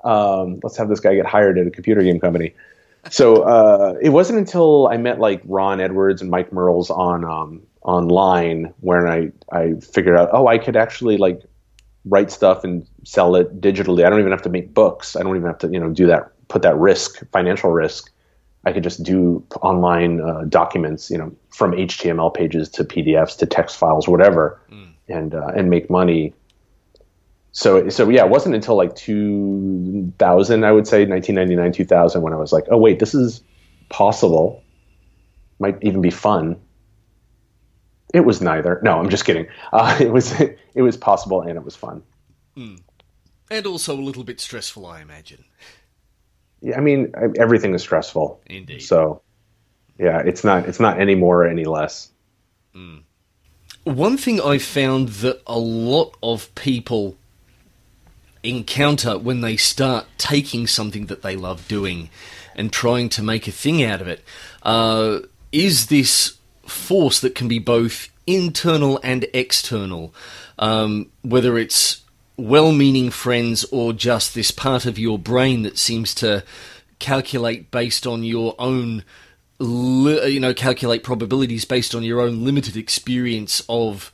[0.03, 2.53] Um, let's have this guy get hired at a computer game company."
[3.09, 7.61] So uh, it wasn't until I met like Ron Edwards and Mike Merles on um,
[7.81, 11.43] online when I I figured out, oh, I could actually like
[12.05, 14.05] write stuff and sell it digitally.
[14.05, 15.15] I don't even have to make books.
[15.15, 18.11] I don't even have to, you know, do that, put that risk, financial risk.
[18.65, 23.45] I could just do online uh, documents, you know, from HTML pages to PDFs to
[23.45, 24.89] text files, whatever, mm.
[25.09, 26.33] and uh, and make money.
[27.51, 32.37] So so yeah, it wasn't until like 2000, I would say, 1999, 2000, when I
[32.37, 33.43] was like, oh wait, this is
[33.89, 34.63] possible.
[35.59, 36.57] might even be fun.
[38.13, 38.79] It was neither.
[38.83, 39.47] No, I'm just kidding.
[39.73, 42.03] Uh, it was it was possible and it was fun.
[42.55, 42.79] Mm.
[43.49, 45.43] And also a little bit stressful, I imagine.
[46.61, 48.39] Yeah, I mean everything is stressful.
[48.45, 48.81] Indeed.
[48.81, 49.21] So,
[49.97, 52.11] yeah, it's not it's not any more or any less.
[52.75, 53.03] Mm.
[53.83, 57.17] One thing I found that a lot of people
[58.43, 62.09] encounter when they start taking something that they love doing
[62.55, 64.23] and trying to make a thing out of it
[64.63, 65.19] uh,
[65.51, 66.37] is this
[66.73, 70.13] force that can be both internal and external,
[70.59, 72.01] um, whether it's
[72.37, 76.43] well meaning friends or just this part of your brain that seems to
[76.99, 79.03] calculate based on your own
[79.59, 84.11] you know calculate probabilities based on your own limited experience of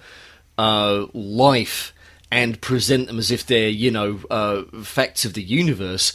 [0.58, 1.94] uh, life
[2.32, 6.14] and present them as if they're you know uh, facts of the universe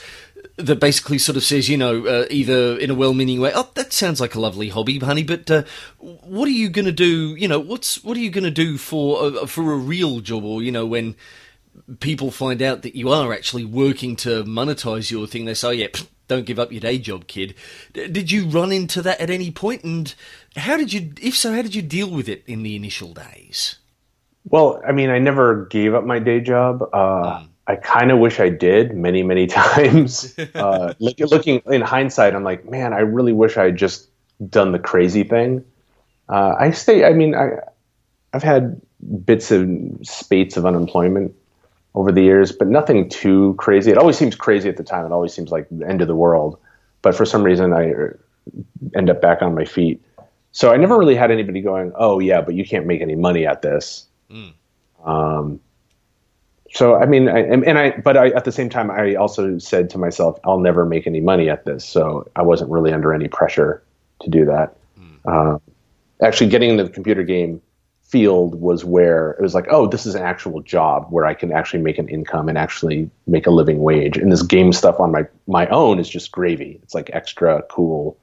[0.56, 3.92] that basically sort of says, you know, uh, either in a well-meaning way, oh, that
[3.92, 5.62] sounds like a lovely hobby, honey, but uh,
[5.98, 7.34] what are you going to do?
[7.34, 10.44] You know, what's what are you going to do for uh, for a real job,
[10.44, 11.16] or you know, when
[12.00, 15.72] people find out that you are actually working to monetize your thing, they say, oh,
[15.72, 15.88] yeah,
[16.28, 17.54] don't give up your day job, kid.
[17.92, 20.14] D- did you run into that at any point, and
[20.56, 23.76] how did you, if so, how did you deal with it in the initial days?
[24.44, 26.82] Well, I mean, I never gave up my day job.
[26.92, 27.48] Uh, mm.
[27.66, 30.34] I kind of wish I did many, many times.
[30.54, 34.08] uh, look, looking in hindsight, I'm like, man, I really wish I had just
[34.48, 35.64] done the crazy thing.
[36.28, 37.04] Uh, I stay.
[37.04, 37.58] I mean, I,
[38.32, 38.80] I've had
[39.24, 41.34] bits and spates of unemployment
[41.94, 43.90] over the years, but nothing too crazy.
[43.90, 45.04] It always seems crazy at the time.
[45.06, 46.58] It always seems like the end of the world.
[47.02, 47.92] But for some reason, I
[48.96, 50.02] end up back on my feet.
[50.52, 53.46] So I never really had anybody going, "Oh yeah, but you can't make any money
[53.46, 54.52] at this." Mm.
[55.04, 55.60] Um,
[56.74, 59.90] so I mean, I, and I, but I, at the same time, I also said
[59.90, 61.84] to myself, I'll never make any money at this.
[61.84, 63.82] So I wasn't really under any pressure
[64.22, 64.76] to do that.
[64.98, 65.18] Mm.
[65.24, 65.58] Uh,
[66.20, 67.62] actually, getting into the computer game
[68.02, 71.52] field was where it was like, oh, this is an actual job where I can
[71.52, 74.16] actually make an income and actually make a living wage.
[74.16, 76.80] And this game stuff on my my own is just gravy.
[76.82, 78.18] It's like extra cool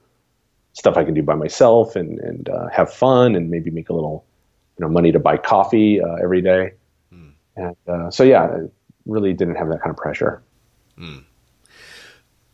[0.73, 3.93] stuff I can do by myself and and uh, have fun and maybe make a
[3.93, 4.25] little
[4.77, 6.73] you know money to buy coffee uh, every day.
[7.55, 8.59] And uh, so yeah, I
[9.05, 10.41] really didn't have that kind of pressure.
[10.97, 11.23] Mm.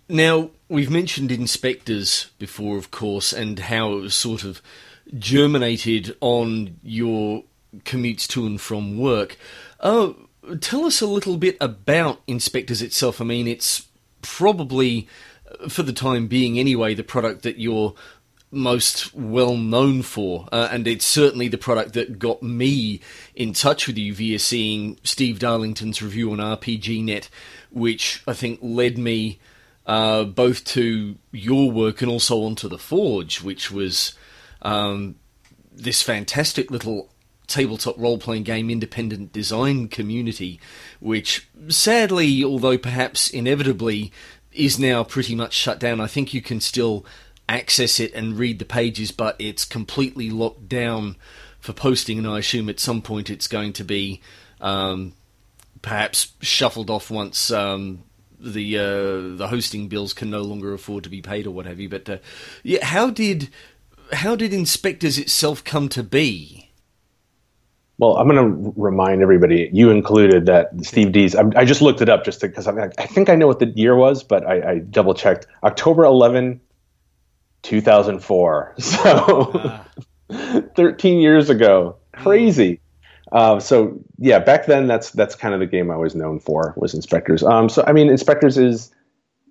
[0.09, 4.61] Now we've mentioned InSpectres before, of course, and how it was sort of
[5.17, 7.43] germinated on your
[7.79, 9.37] commutes to and from work.
[9.79, 10.13] Uh,
[10.59, 13.21] tell us a little bit about InSpectres itself.
[13.21, 13.87] I mean, it's
[14.21, 15.07] probably,
[15.69, 17.93] for the time being anyway, the product that you're
[18.57, 22.99] most well known for, uh, and it's certainly the product that got me
[23.35, 27.29] in touch with you via seeing Steve Darlington's review on RPGNet,
[27.71, 29.39] which I think led me
[29.85, 34.13] uh, both to your work and also onto the Forge, which was
[34.61, 35.15] um,
[35.71, 37.09] this fantastic little
[37.47, 40.59] tabletop role playing game independent design community,
[40.99, 44.11] which sadly, although perhaps inevitably,
[44.51, 46.01] is now pretty much shut down.
[46.01, 47.05] I think you can still
[47.49, 51.15] access it and read the pages, but it's completely locked down
[51.59, 54.21] for posting, and I assume at some point it's going to be
[54.61, 55.13] um,
[55.81, 58.03] perhaps shuffled off once um,
[58.39, 61.79] the uh, the hosting bills can no longer afford to be paid or what have
[61.79, 61.89] you.
[61.89, 62.17] But uh,
[62.63, 63.49] yeah, how did
[64.13, 66.69] how did InSpectres itself come to be?
[67.99, 71.35] Well, I'm going to remind everybody, you included, that Steve Dees.
[71.35, 73.73] I, I just looked it up just because I, I, think I know what the
[73.75, 75.47] year was, but I, I double checked.
[75.63, 76.61] October 11,
[77.67, 78.75] 2004.
[78.79, 79.85] So ah.
[80.75, 81.97] 13 years ago.
[82.13, 82.81] Crazy.
[83.31, 86.73] Uh, so yeah, back then that's that's kind of the game I was known for
[86.77, 87.43] was InSpectres.
[87.43, 88.93] Um, so I mean, InSpectres is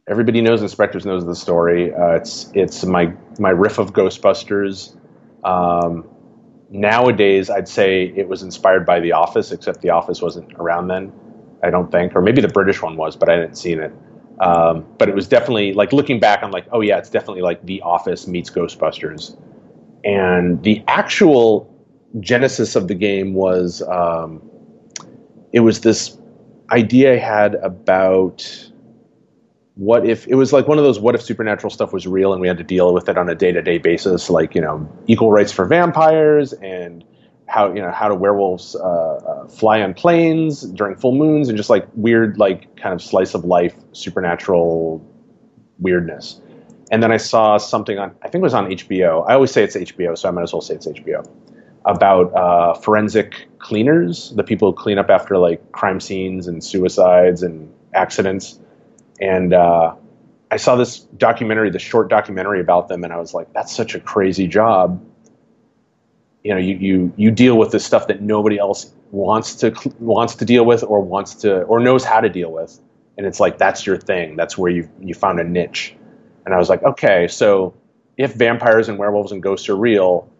[0.08, 1.94] everybody knows InSpectres knows the story.
[1.94, 4.96] Uh, it's it's my my riff of Ghostbusters.
[5.44, 6.08] Um,
[6.70, 11.12] nowadays, I'd say it was inspired by The Office, except The Office wasn't around then.
[11.62, 13.92] I don't think, or maybe the British one was, but I didn't see it.
[14.40, 17.64] Um, but it was definitely like looking back, I'm like, oh yeah, it's definitely like
[17.64, 19.36] The Office meets Ghostbusters.
[20.04, 21.72] And the actual
[22.20, 24.42] genesis of the game was um,
[25.52, 26.18] it was this
[26.70, 28.70] idea I had about
[29.74, 32.40] what if it was like one of those what if supernatural stuff was real and
[32.40, 35.52] we had to deal with it on a day-to-day basis like you know equal rights
[35.52, 37.04] for vampires and
[37.48, 41.56] how you know how do werewolves uh, uh, fly on planes during full moons and
[41.56, 45.04] just like weird like kind of slice of life supernatural
[45.78, 46.40] weirdness.
[46.90, 49.64] And then i saw something on i think it was on hbo i always say
[49.64, 51.28] it's hbo so i might as well say it's hbo
[51.84, 57.42] about uh, forensic cleaners the people who clean up after like crime scenes and suicides
[57.42, 58.60] and accidents.
[59.20, 59.94] And uh,
[60.50, 63.94] I saw this documentary, the short documentary about them, and I was like, that's such
[63.94, 65.02] a crazy job.
[66.46, 70.36] You know, you you you deal with the stuff that nobody else wants to wants
[70.36, 72.78] to deal with or wants to or knows how to deal with,
[73.18, 74.36] and it's like that's your thing.
[74.36, 75.96] That's where you you found a niche.
[76.44, 77.74] And I was like, okay, so
[78.16, 80.30] if vampires and werewolves and ghosts are real,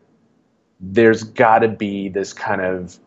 [0.79, 3.01] there's got to be this kind of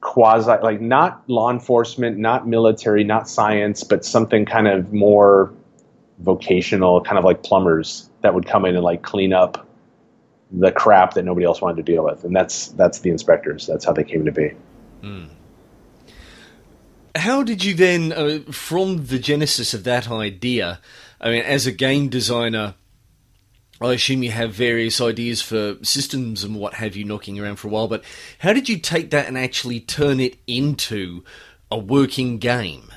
[0.00, 5.52] quasi like not law enforcement, not military, not science, but something kind of more
[6.20, 9.66] vocational, kind of like plumbers that would come in and like clean up
[10.58, 13.66] the crap that nobody else wanted to deal with, and that's that's the InSpectres.
[13.66, 14.52] That's how they came to be.
[15.02, 15.28] Mm.
[17.16, 20.80] How did you then, uh, from the genesis of that idea?
[21.20, 22.74] I mean, as a game designer,
[23.80, 27.68] I assume you have various ideas for systems and what have you knocking around for
[27.68, 28.04] a while, but
[28.40, 31.22] how did you take that and actually turn it into
[31.70, 32.92] a working game?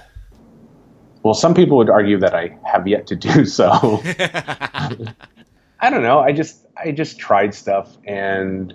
[1.24, 3.70] Well, some people would argue that I have yet to do so.
[5.80, 6.20] I don't know.
[6.20, 8.73] I just I just tried stuff and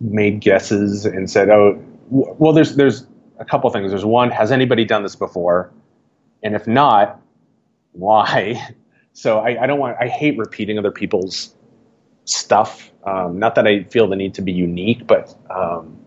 [0.00, 3.06] made guesses and said, "Oh, well." There's there's
[3.38, 3.90] a couple things.
[3.90, 5.72] There's one: Has anybody done this before?
[6.42, 7.20] And if not,
[7.92, 8.74] why?
[9.18, 9.96] So I, I don't want.
[9.98, 11.54] I hate repeating other people's
[12.26, 12.90] stuff.
[13.04, 15.98] Um, not that I feel the need to be unique, but um,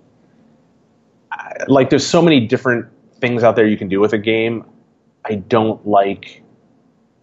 [1.31, 2.85] I, like there's so many different
[3.19, 4.63] things out there you can do with a game.
[5.25, 6.43] I don't like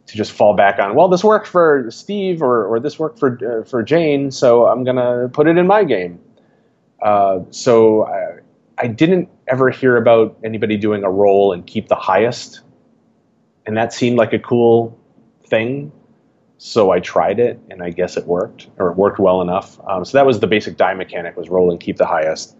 [0.06, 3.38] to just fall back on, well, this worked for Steve or, or this worked for,
[3.44, 6.20] uh, for Jane, so I'm to put it in my game.
[7.02, 8.38] Uh, so I,
[8.78, 12.60] I didn't ever hear about anybody doing a roll and keep the highest.
[13.66, 14.98] And that seemed like a cool
[15.46, 15.92] thing.
[16.58, 19.78] So I tried it, and I guess it worked, or it worked well enough.
[19.86, 22.56] Um, so that was the basic die mechanic: was roll and keep the highest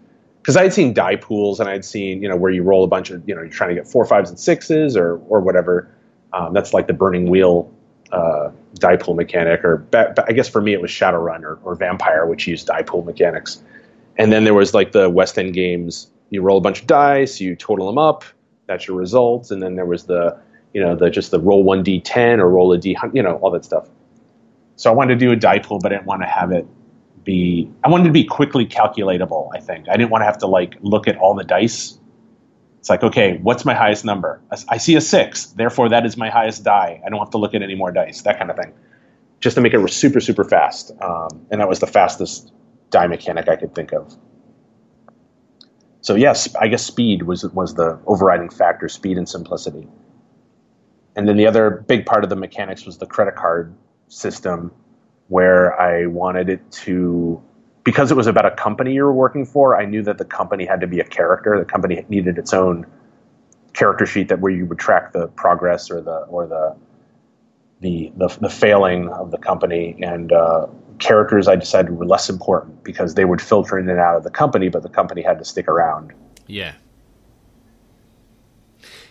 [0.47, 2.87] because I had seen die pools and I'd seen you know where you roll a
[2.87, 5.93] bunch of you know you're trying to get four fives and sixes or or whatever.
[6.33, 7.71] Um, that's like the burning wheel
[8.11, 12.25] uh, die pool mechanic, or I guess for me it was Shadowrun or, or Vampire,
[12.25, 13.61] which used die pool mechanics.
[14.17, 16.09] And then there was like the West End games.
[16.29, 18.23] You roll a bunch of dice, you total them up,
[18.67, 19.51] that's your results.
[19.51, 20.37] And then there was the
[20.73, 23.51] you know the just the roll one d10 or roll a d you know all
[23.51, 23.87] that stuff.
[24.75, 26.67] So I wanted to do a die pool, but I didn't want to have it
[27.23, 29.89] be I wanted to be quickly calculatable, I think.
[29.89, 31.97] I didn't want to have to like look at all the dice.
[32.87, 34.39] It's like, okay, what's my highest number?
[34.69, 37.01] I see a 6, therefore that is my highest die.
[37.05, 38.71] I don't have to look at any more dice, that kind of thing.
[39.41, 40.93] Just to make it super super fast.
[41.01, 42.53] Um, and that was the fastest
[42.89, 44.15] die mechanic I could think of.
[45.99, 49.89] So yes, I guess speed was was the overriding factor, speed and simplicity.
[51.17, 53.75] And then the other big part of the mechanics was the credit card
[54.07, 54.71] system
[55.27, 57.43] where I wanted it to
[57.87, 60.65] because it was about a company you were working for, I knew that the company
[60.65, 61.57] had to be a character.
[61.57, 62.85] The company needed its own
[63.71, 66.75] character sheet that where you would track the progress or the or the
[67.79, 70.67] the the, the failing of the company and uh,
[70.99, 74.31] characters I decided were less important because they would filter in and out of the
[74.31, 76.11] company, but the company had to stick around.
[76.45, 76.73] Yeah.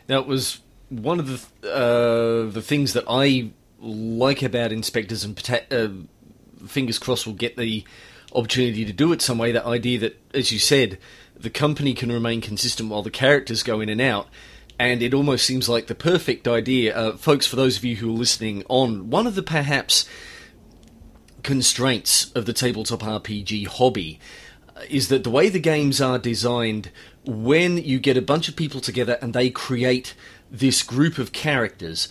[0.06, 0.60] Now it was
[0.90, 7.26] one of the uh, the things that I like about InSpectres and uh, fingers crossed
[7.26, 7.82] will get the
[8.37, 9.53] opportunity to do it some way.
[9.53, 10.99] That idea that, as you said,
[11.38, 14.29] the company can remain consistent while the characters go in and out.
[14.79, 16.96] And it almost seems like the perfect idea.
[16.96, 20.07] Uh, folks, for those of you who are listening on, one of the perhaps
[21.42, 24.18] constraints of the tabletop RPG hobby
[24.77, 26.90] uh, is that the way the games are designed,
[27.25, 30.14] when you get a bunch of people together and they create
[30.51, 32.09] this group of characters,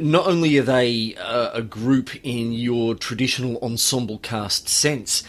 [0.00, 5.22] not only are they uh, a group in your traditional ensemble cast sense,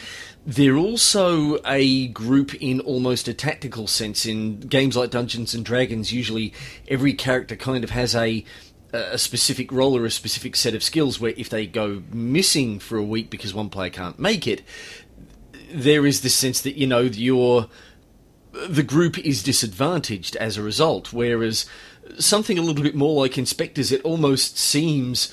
[0.49, 4.25] they're also a group in almost a tactical sense.
[4.25, 6.53] In games like Dungeons and Dragons, usually
[6.87, 8.43] every character kind of has a
[8.91, 12.97] a specific role or a specific set of skills where if they go missing for
[12.97, 14.63] a week because one player can't make it,
[15.71, 17.67] there is this sense that you know your
[18.51, 21.13] the group is disadvantaged as a result.
[21.13, 21.67] Whereas
[22.17, 25.31] something a little bit more like InSpectres, it almost seems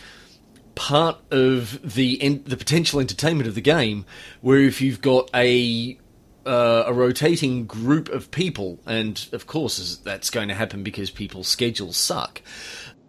[0.77, 4.05] part of the en- the potential entertainment of the game,
[4.41, 5.99] where if you've got a
[6.47, 11.49] uh, a rotating group of people, and of course that's going to happen because people's
[11.49, 12.41] schedules suck.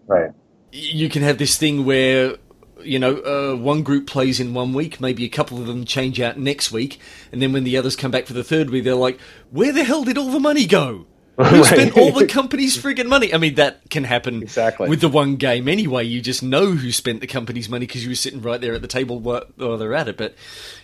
[0.07, 0.31] Right.
[0.71, 2.37] You can have this thing where
[2.81, 6.19] you know uh, one group plays in one week, maybe a couple of them change
[6.19, 6.99] out next week,
[7.31, 9.19] and then when the others come back for the third week, they're like,
[9.51, 11.05] "Where the hell did all the money go?"
[11.45, 13.31] Who spent all the company's friggin' money?
[13.31, 14.89] I mean, that can happen exactly.
[14.89, 16.03] with the one game anyway.
[16.03, 18.81] You just know who spent the company's money because you were sitting right there at
[18.81, 20.17] the table while, they're at it.
[20.17, 20.33] But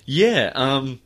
[0.06, 1.00] yeah, um,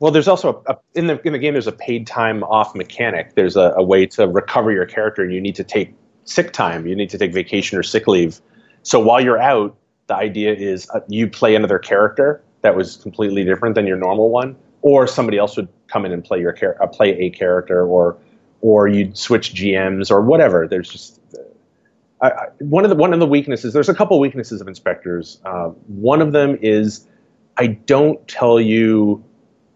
[0.00, 1.54] well, there's also a, a, in the in the game.
[1.54, 3.36] There's a paid time off mechanic.
[3.36, 5.94] There's a, a, way to recover your character, and you need to take
[6.24, 6.84] sick time.
[6.84, 8.40] You need to take vacation or sick leave
[8.82, 9.76] So while you're out,
[10.08, 14.30] the idea is uh, you play another character that was completely different than your normal
[14.30, 17.86] one, or somebody else would come in and play your char- uh, play a character,
[17.86, 18.18] or
[18.64, 20.66] or you'd switch GMs or whatever.
[20.66, 21.20] There's just
[22.22, 23.74] uh, I, one of the one of the weaknesses.
[23.74, 25.38] There's a couple weaknesses of InSpectres.
[25.44, 27.06] Uh, one of them is
[27.58, 29.22] I don't tell you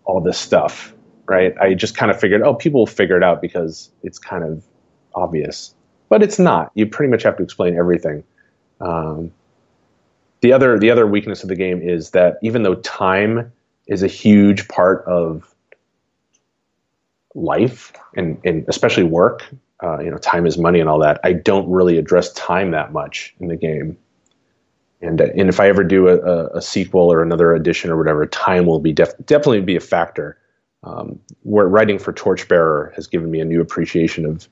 [0.05, 0.95] all this stuff,
[1.27, 1.55] right?
[1.61, 4.65] I just kind of figured, oh, people will figure it out because it's kind of
[5.15, 5.75] obvious,
[6.09, 6.73] but it's not.
[6.75, 8.25] You pretty much have to explain everything.
[8.81, 9.33] Um,
[10.41, 13.53] the other the other weakness of the game is that even though time
[13.87, 15.55] is a huge part of
[17.35, 19.45] life and, and especially work,
[19.83, 21.21] uh, you know, time is money and all that.
[21.25, 23.97] I don't really address time that much in the game.
[25.01, 28.27] And, uh, and if I ever do a, a, sequel or another edition or whatever,
[28.27, 30.39] time will be def- definitely be a factor.
[30.85, 34.49] Um, where writing for Torchbearer has given me a new appreciation of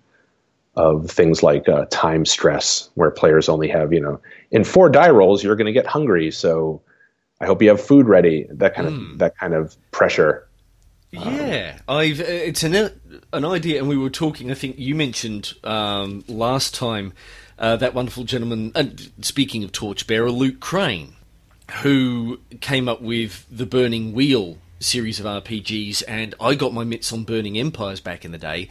[0.76, 4.20] of things like uh, time stress, where players only have, you know,
[4.50, 6.30] in four die rolls, you're going to get hungry.
[6.30, 6.82] So
[7.40, 8.46] I hope you have food ready.
[8.50, 8.92] That kind mm.
[8.92, 9.16] of hmm.
[9.18, 10.45] that kind of pressure.
[11.18, 13.00] Yeah, um, I've it's an
[13.32, 14.50] an idea, and we were talking.
[14.50, 17.12] I think you mentioned um, last time
[17.58, 18.72] uh, that wonderful gentleman.
[18.74, 18.84] Uh,
[19.20, 21.14] speaking of Torchbearer, Luke Crane,
[21.82, 27.12] who came up with the Burning Wheel series of RPGs, and I got my mitts
[27.12, 28.68] on Burning Empires back in the day.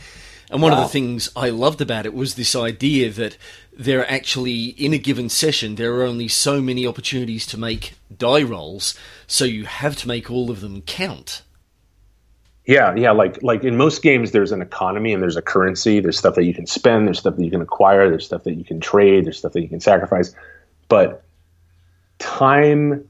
[0.51, 0.77] And one wow.
[0.79, 3.37] of the things I loved about it was this idea that
[3.77, 7.95] there are actually, in a given session, there are only so many opportunities to make
[8.15, 11.41] die rolls, so you have to make all of them count.
[12.65, 16.17] Yeah, yeah, like like in most games there's an economy and there's a currency, there's
[16.17, 18.63] stuff that you can spend, there's stuff that you can acquire, there's stuff that you
[18.63, 20.33] can trade, there's stuff that you can sacrifice.
[20.87, 21.23] But
[22.17, 23.07] time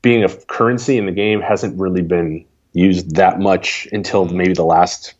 [0.00, 4.64] being a currency in the game hasn't really been used that much until maybe the
[4.64, 5.14] last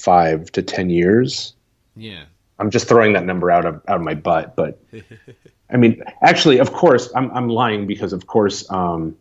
[0.00, 1.52] five to ten years.
[1.96, 2.24] Yeah,
[2.58, 4.80] I'm just throwing that number out of out of my butt, but
[5.70, 9.16] I mean, actually, of course, I'm I'm lying because of course, um,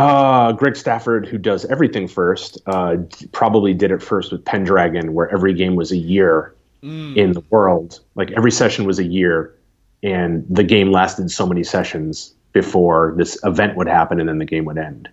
[0.00, 2.96] uh, Greg Stafford, who does everything first, uh,
[3.32, 7.16] probably did it first with Pendragon, where every game was a year mm.
[7.16, 8.00] in the world.
[8.14, 9.54] Like every session was a year,
[10.02, 14.44] and the game lasted so many sessions before this event would happen, and then the
[14.44, 15.08] game would end.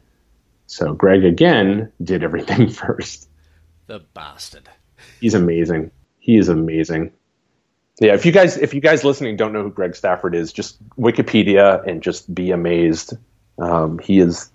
[0.67, 3.29] So Greg again did everything first.
[3.87, 4.69] The bastard.
[5.21, 5.91] He's amazing.
[6.19, 7.11] He is amazing.
[7.99, 10.77] Yeah, if you guys if you guys listening don't know who Greg Stafford is, just
[10.97, 13.13] Wikipedia and just be amazed.
[13.57, 14.51] Um, he is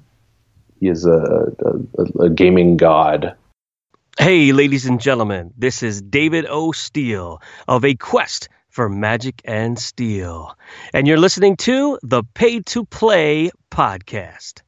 [0.82, 1.52] he is a,
[1.96, 3.36] a, a gaming god.
[4.18, 6.72] Hey, ladies and gentlemen, this is David O.
[6.72, 10.58] Steele of A Quest for Magic and Steel,
[10.92, 14.62] and you're listening to the Pay to Play podcast.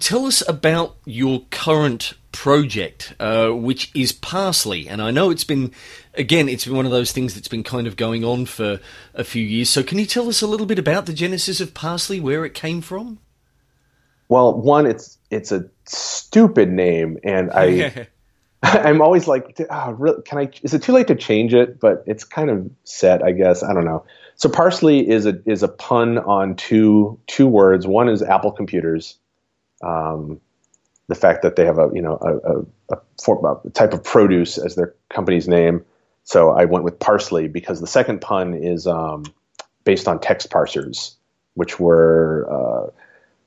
[0.00, 4.88] Tell us about your current project, uh, which is Parsely.
[4.88, 5.70] And I know it's been,
[6.14, 8.80] again, it's been one of those things that's been kind of going on for
[9.14, 9.70] a few years.
[9.70, 12.52] So can you tell us a little bit about the genesis of Parsely, where it
[12.52, 13.20] came from?
[14.30, 18.08] Well, one, it's it's a stupid name, and I.
[18.62, 20.50] I'm always like, oh, really, can I?
[20.62, 21.80] Is it too late to change it?
[21.80, 23.62] But it's kind of set, I guess.
[23.62, 24.04] I don't know.
[24.34, 27.86] So Parsely is a is a pun on two two words.
[27.86, 29.18] One is Apple computers,
[29.82, 30.38] um,
[31.08, 34.04] the fact that they have a you know a, a, a, form, a, type of
[34.04, 35.82] produce as their company's name.
[36.24, 39.24] So I went with Parsely because the second pun is um,
[39.84, 41.14] based on text parsers,
[41.54, 42.90] which were uh,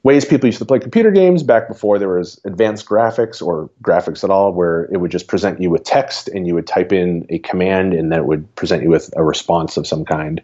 [0.04, 4.24] ways people used to play computer games back before there was advanced graphics or graphics
[4.24, 7.26] at all, where it would just present you with text and you would type in
[7.30, 10.42] a command and then it would present you with a response of some kind.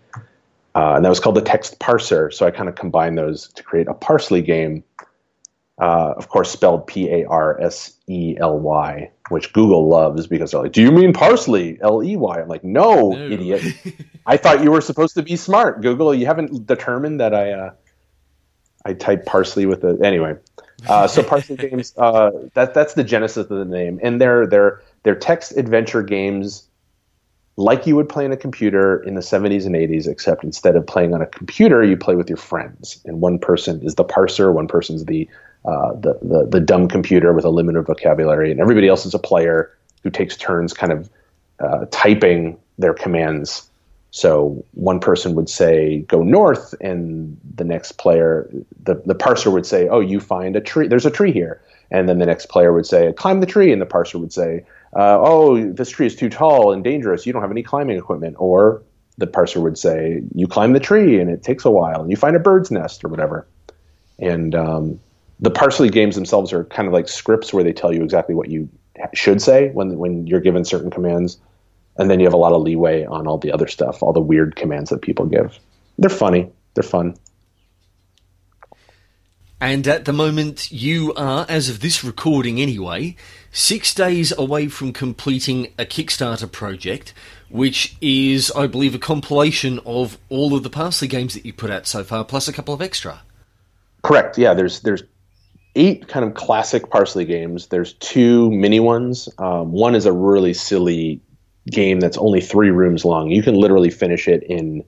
[0.76, 2.34] Uh, and that was called the text parser.
[2.34, 4.84] So I kind of combined those to create a Parsely game
[5.80, 10.51] uh, of course, spelled P A R S E L Y, which Google loves because
[10.51, 11.80] they're like, "Do you mean parsley?
[11.82, 13.18] L E Y?" I'm like, "No, no.
[13.18, 13.64] idiot!
[14.26, 16.14] I thought you were supposed to be smart, Google.
[16.14, 17.72] You haven't determined that I uh,
[18.89, 20.35] I type parsley with the anyway."
[20.87, 24.81] Uh, so Parsely games, uh, that that's the genesis of the name, and they're they're
[25.03, 26.69] they're text adventure games
[27.59, 30.87] like you would play on a computer in the 70s and 80s, except instead of
[30.87, 33.01] playing on a computer, you play with your friends.
[33.03, 35.29] And one person is the parser, one person's the
[35.65, 39.19] uh, the, the, the dumb computer with a limited vocabulary, and everybody else is a
[39.19, 41.09] player who takes turns kind of
[41.59, 43.68] uh, typing their commands.
[44.12, 48.49] So one person would say go north, and the next player,
[48.84, 50.88] the, the parser would say, oh, you find a tree.
[50.88, 51.62] There's a tree here.
[51.91, 54.66] And then the next player would say, climb the tree, and the parser would say,
[54.95, 57.26] uh, oh, this tree is too tall and dangerous.
[57.26, 58.36] You don't have any climbing equipment.
[58.39, 58.82] Or
[59.18, 62.18] the parser would say, you climb the tree, and it takes a while, and you
[62.18, 63.47] find a bird's nest or whatever.
[64.18, 64.99] And um,
[65.39, 68.49] the Parsely games themselves are kind of like scripts where they tell you exactly what
[68.49, 68.70] you
[69.14, 71.39] should say when when you're given certain commands,
[71.99, 74.21] and then you have a lot of leeway on all the other stuff, all the
[74.21, 75.59] weird commands that people give.
[75.97, 76.49] They're funny.
[76.73, 77.15] They're fun.
[79.61, 83.17] And at the moment, you are, as of this recording anyway,
[83.51, 87.13] six days away from completing a Kickstarter project,
[87.49, 91.69] which is, I believe, a compilation of all of the Parsely games that you put
[91.69, 93.21] out so far, plus a couple of extra.
[94.01, 94.37] Correct.
[94.37, 95.03] Yeah, there's there's
[95.75, 97.67] eight kind of classic Parsely games.
[97.67, 99.27] There's two mini ones.
[99.37, 101.19] Um, one is a really silly
[101.72, 103.30] game that's only three rooms long.
[103.30, 104.84] You can literally finish it in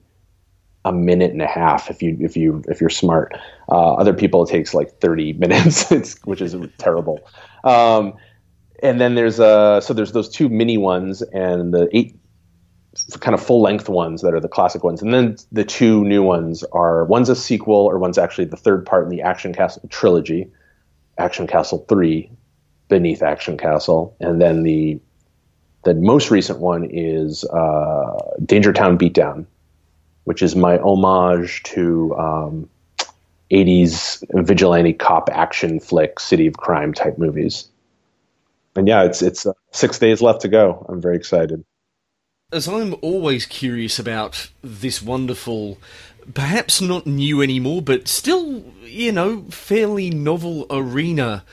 [0.84, 3.34] a minute and a half if you if you if you're smart.
[3.68, 7.20] Uh, other people it takes like 30 minutes, which is terrible.
[7.64, 8.14] Um,
[8.82, 12.18] and then there's uh so there's those two mini ones and the eight
[13.20, 16.22] kind of full length ones that are the classic ones, and then the two new
[16.22, 19.82] ones are one's a sequel or one's actually the third part in the Action Castle
[19.88, 20.50] trilogy,
[21.16, 22.30] Action Castle Three,
[22.88, 25.00] Beneath Action Castle, and then the
[25.84, 29.46] the most recent one is uh, Danger Town Beatdown,
[30.24, 32.70] which is my homage to um,
[33.50, 37.68] 80s vigilante cop action flick, City of Crime type movies.
[38.74, 40.86] And yeah, it's it's uh, six days left to go.
[40.88, 41.64] I'm very excited.
[42.52, 45.78] As I'm always curious about this wonderful,
[46.32, 51.44] perhaps not new anymore, but still, you know, fairly novel arena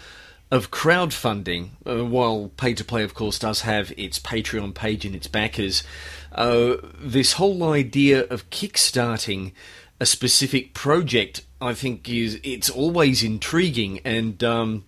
[0.52, 5.16] of crowdfunding, uh, while pay to play, of course, does have its Patreon page and
[5.16, 5.84] its backers,
[6.32, 9.52] uh, this whole idea of kickstarting
[10.00, 14.86] a specific project, I think, is it's always intriguing and um,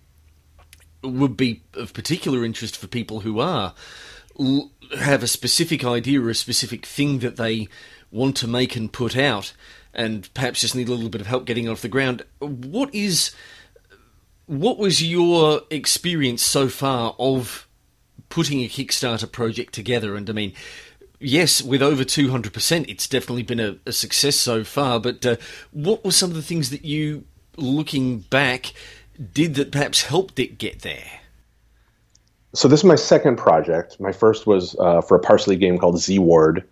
[1.02, 3.74] would be of particular interest for people who are
[4.98, 7.68] have a specific idea or a specific thing that they
[8.10, 9.52] want to make and put out,
[9.94, 12.24] and perhaps just need a little bit of help getting off the ground.
[12.38, 13.32] What is
[14.52, 17.66] what was your experience so far of
[18.28, 20.14] putting a Kickstarter project together?
[20.14, 20.52] And I mean,
[21.18, 25.00] yes, with over 200%, it's definitely been a, a success so far.
[25.00, 25.36] But uh,
[25.70, 27.24] what were some of the things that you,
[27.56, 28.74] looking back,
[29.32, 31.20] did that perhaps helped it get there?
[32.54, 33.98] So this is my second project.
[34.00, 36.68] My first was uh, for a Parsely game called Z Ward,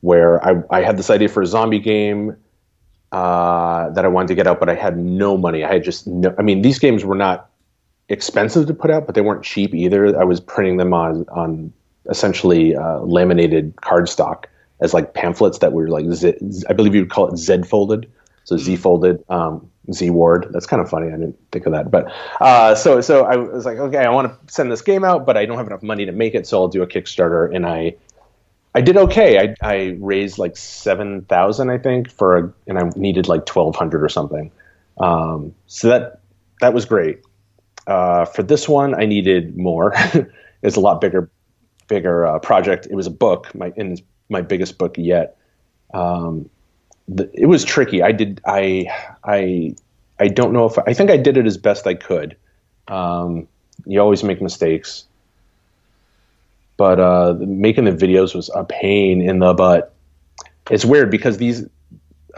[0.00, 2.38] where I, I had this idea for a zombie game
[3.12, 5.64] uh, that I wanted to get out, but I had no money.
[5.64, 6.34] I had just no.
[6.38, 7.50] I mean, these games were not
[8.08, 10.18] expensive to put out, but they weren't cheap either.
[10.18, 11.72] I was printing them on on
[12.08, 14.44] essentially uh, laminated cardstock
[14.80, 16.34] as like pamphlets that were like Z,
[16.68, 18.10] I believe you would call it Z folded,
[18.44, 18.82] so Z mm-hmm.
[18.82, 19.24] folded.
[19.28, 20.48] Um, Z Ward.
[20.50, 21.08] That's kind of funny.
[21.08, 24.28] I didn't think of that, but uh, so so I was like, okay, I want
[24.28, 26.60] to send this game out, but I don't have enough money to make it, so
[26.60, 27.94] I'll do a Kickstarter, and I
[28.74, 29.38] I did okay.
[29.38, 33.76] I, I raised like seven thousand, I think, for a, and I needed like twelve
[33.76, 34.50] hundred or something.
[34.98, 36.20] Um, so that
[36.60, 37.22] that was great.
[37.86, 39.94] Uh, for this one, I needed more.
[40.62, 41.30] it's a lot bigger,
[41.88, 42.86] bigger uh, project.
[42.90, 45.38] It was a book, my and my biggest book yet.
[45.94, 46.50] Um,
[47.08, 48.02] the, it was tricky.
[48.02, 48.40] I did.
[48.46, 48.86] I
[49.24, 49.74] I
[50.20, 52.36] I don't know if I think I did it as best I could.
[52.88, 53.48] Um,
[53.86, 55.07] you always make mistakes
[56.78, 59.94] but uh, making the videos was a pain in the butt.
[60.70, 61.66] It's weird because these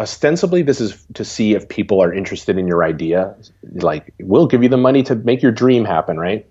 [0.00, 3.36] ostensibly this is to see if people are interested in your idea.
[3.62, 6.46] Like we'll give you the money to make your dream happen, right?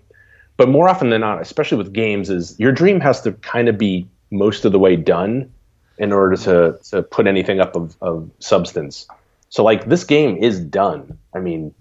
[0.56, 3.76] But more often than not, especially with games, is your dream has to kind of
[3.76, 5.52] be most of the way done
[5.98, 9.08] in order to to put anything up of, of substance.
[9.48, 11.18] So like this game is done.
[11.34, 11.74] I mean,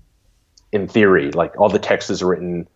[0.72, 2.68] in theory, like all the text is written.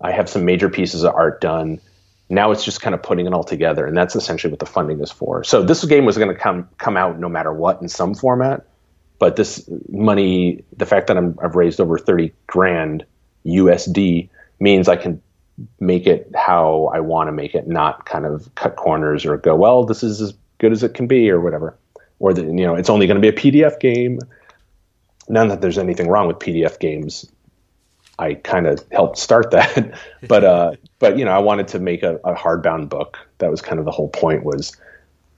[0.00, 1.80] I have some major pieces of art done
[2.28, 5.00] now it's just kind of putting it all together, and that's essentially what the funding
[5.00, 5.44] is for.
[5.44, 8.66] So this game was going to come come out no matter what in some format,
[9.18, 13.04] but this money, the fact that I'm, I've raised over thirty grand
[13.44, 15.22] USD, means I can
[15.80, 19.54] make it how I want to make it, not kind of cut corners or go,
[19.54, 21.78] well, this is as good as it can be or whatever,
[22.18, 24.18] or that you know it's only going to be a PDF game.
[25.28, 27.30] None that there's anything wrong with PDF games.
[28.18, 29.98] I kind of helped start that,
[30.28, 33.18] but uh, but you know, I wanted to make a, a hardbound book.
[33.38, 34.76] That was kind of the whole point was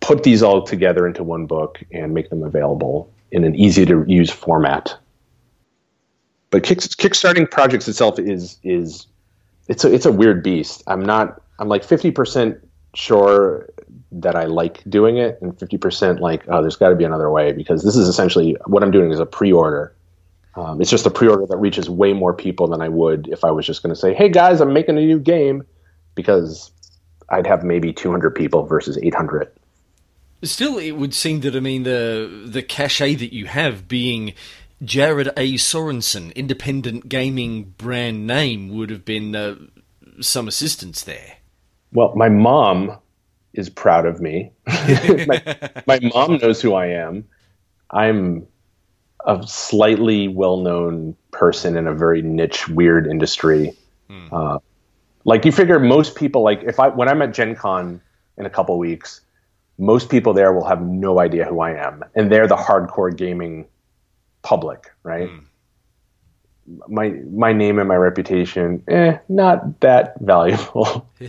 [0.01, 4.05] put these all together into one book and make them available in an easy to
[4.07, 4.97] use format.
[6.51, 9.07] But kick, kickstarting projects itself is is
[9.69, 10.83] it's a it's a weird beast.
[10.87, 12.61] I'm not I'm like 50%
[12.95, 13.69] sure
[14.13, 17.53] that I like doing it and 50% like oh there's got to be another way
[17.53, 19.95] because this is essentially what I'm doing is a pre-order
[20.59, 23.53] um, it's just a pre-order that reaches way more people than I would if I
[23.53, 25.63] was just going to say, "Hey guys, I'm making a new game,"
[26.17, 26.73] because
[27.29, 29.49] I'd have maybe 200 people versus 800.
[30.43, 34.35] Still, it would seem that I mean the the cachet that you have being
[34.83, 35.55] Jared A.
[35.55, 39.55] Sorensen, independent gaming brand name, would have been uh,
[40.21, 41.37] some assistance there.
[41.93, 42.99] Well, my mom
[43.53, 44.51] is proud of me.
[44.67, 47.25] my, my mom knows who I am
[47.91, 48.47] I'm
[49.29, 53.77] a slightly well-known person in a very niche, weird industry.
[54.09, 54.27] Hmm.
[54.33, 54.59] Uh,
[55.25, 58.01] like you figure most people like if I when I'm at Gen Con
[58.39, 59.21] in a couple weeks,
[59.77, 63.67] most people there will have no idea who I am, and they're the hardcore gaming
[64.41, 65.29] public, right?
[65.29, 65.45] Mm.
[66.89, 71.07] My my name and my reputation, eh, not that valuable.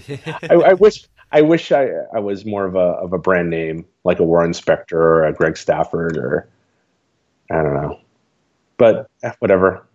[0.49, 3.85] I, I, wish I wish I, I was more of a of a brand name
[4.05, 6.47] like a Warren Spector or a Greg Stafford or
[7.51, 7.99] I don't know,
[8.77, 9.85] but eh, whatever.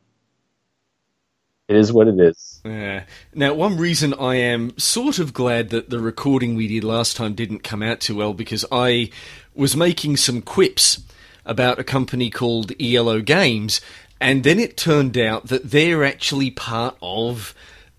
[1.66, 2.60] It is what it is.
[2.64, 3.04] Yeah.
[3.34, 7.32] Now, one reason I am sort of glad that the recording we did last time
[7.34, 9.10] didn't come out too well because I
[9.54, 11.02] was making some quips
[11.46, 13.80] about a company called IELLO Games,
[14.20, 17.54] and then it turned out that they're actually part of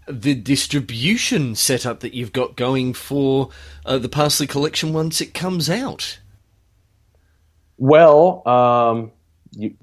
[0.08, 3.50] the distribution setup that you've got going for
[3.86, 6.20] uh, the Parsely Collection once it comes out.
[7.78, 9.12] Well, um,
[9.56, 9.76] you,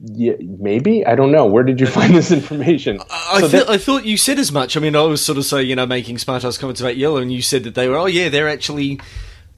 [0.00, 1.46] yeah, maybe I don't know.
[1.46, 3.00] Where did you find this information?
[3.10, 4.76] I, so th- I thought you said as much.
[4.76, 7.22] I mean, I was sort of saying, you know, making smart ass comments about IELLO,
[7.22, 9.00] and you said that they were, oh yeah, they're actually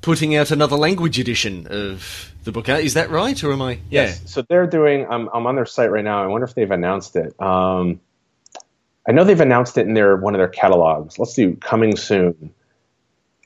[0.01, 2.69] putting out another language edition of the book.
[2.69, 3.73] Is that right, or am I?
[3.91, 4.05] Yeah.
[4.05, 4.31] Yes.
[4.31, 5.07] So they're doing.
[5.09, 6.23] I'm I'm on their site right now.
[6.23, 7.41] I wonder if they've announced it.
[7.41, 8.01] Um,
[9.09, 11.19] I know they've announced it in their one of their catalogs.
[11.19, 12.53] Let's do coming soon.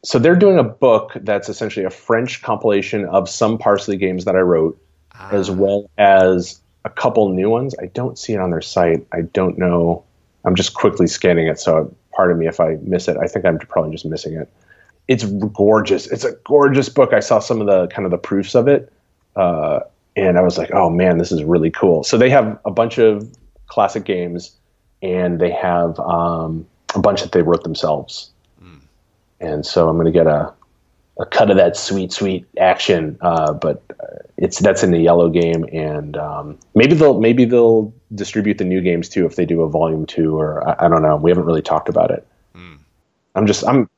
[0.03, 4.35] So they're doing a book that's essentially a French compilation of some Parsely games that
[4.35, 4.81] I wrote,
[5.21, 5.31] ah.
[5.31, 7.75] as well as a couple new ones.
[7.81, 9.07] I don't see it on their site.
[9.13, 10.05] I don't know.
[10.45, 13.17] I'm just quickly scanning it, so pardon me if I miss it.
[13.19, 14.49] I think I'm probably just missing it.
[15.09, 16.07] It's gorgeous.
[16.07, 17.13] It's a gorgeous book.
[17.13, 18.93] I saw some of the kind of the proofs of it,
[19.37, 19.81] uh,
[20.17, 22.05] and I was like, oh man, this is really cool.
[22.05, 23.31] So they have a bunch of
[23.67, 24.57] classic games,
[25.03, 28.31] and they have um, a bunch that they wrote themselves.
[28.63, 28.81] Mm.
[29.41, 30.53] And so I'm going to get a
[31.21, 33.19] a cut of that sweet, sweet action.
[33.21, 33.83] Uh, but
[34.39, 38.81] it's that's in the IELLO game, and um, maybe they'll maybe they'll distribute the new
[38.81, 41.17] games too if they do a volume two, or I, I don't know.
[41.17, 42.27] We haven't really talked about it.
[42.57, 42.79] Mm.
[43.35, 43.89] I'm just I'm.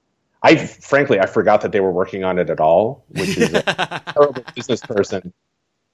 [0.43, 3.63] I frankly I forgot that they were working on it at all, which is a
[4.13, 5.33] terrible business person.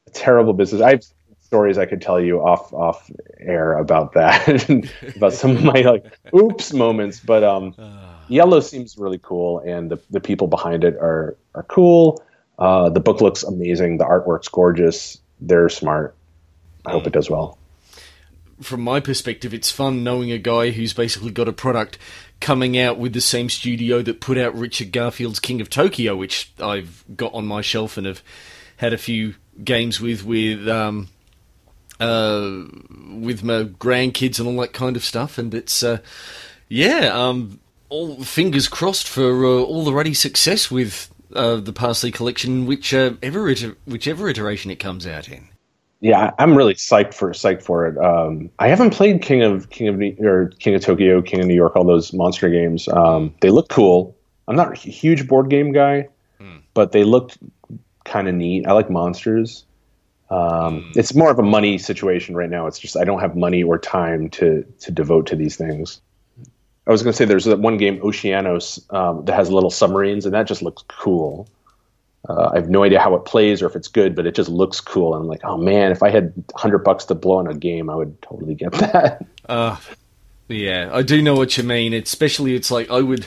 [0.07, 0.81] A terrible business.
[0.81, 1.05] I have
[1.43, 4.70] stories I could tell you off off air about that,
[5.16, 7.20] about some of my like oops moments.
[7.20, 11.62] But um, uh IELLO seems really cool, and the, the people behind it are are
[11.64, 12.22] cool.
[12.59, 13.99] Uh, the book looks amazing.
[13.99, 15.18] The artwork's gorgeous.
[15.41, 16.14] They're smart.
[16.85, 17.59] I hope it does well.
[18.61, 21.99] From my perspective, it's fun knowing a guy who's basically got a product
[22.41, 26.53] coming out with the same studio that put out Richard Garfield's King of Tokyo, which
[26.59, 28.22] I've got on my shelf and have
[28.79, 31.09] had a few games with with um,
[32.01, 32.64] uh,
[33.12, 35.39] with my grandkids and all that kind of stuff.
[35.39, 35.99] And it's uh,
[36.68, 42.12] yeah, um, all fingers crossed for uh, all the ready success with uh, the Parsely
[42.12, 45.49] collection, whichever iter- whichever iteration it comes out in.
[46.01, 47.99] Yeah, I'm really psyched for psyched for it.
[47.99, 51.47] Um, I haven't played King of King of New- or King of Tokyo, King of
[51.47, 52.89] New York, all those monster games.
[52.89, 54.16] Um, they look cool.
[54.47, 56.09] I'm not a huge board game guy,
[56.41, 56.61] mm.
[56.72, 57.32] but they look
[58.05, 58.66] kind of neat.
[58.66, 59.64] I like monsters.
[60.30, 60.97] Um, mm.
[60.97, 62.66] It's more of a money situation right now.
[62.66, 66.01] It's just I don't have money or time to to devote to these things.
[66.89, 70.24] I was going to say there's that one game Oceanos um, that has little submarines,
[70.24, 71.47] and that just looks cool.
[72.26, 74.49] Uh, I have no idea how it plays or if it's good, but it just
[74.49, 75.14] looks cool.
[75.14, 77.91] And I'm like, oh man, if I had hundred bucks to blow on a game,
[77.91, 79.24] I would totally get that.
[79.47, 79.76] Uh,
[80.49, 81.93] yeah, I do know what you mean.
[81.93, 83.26] Especially, it's like I would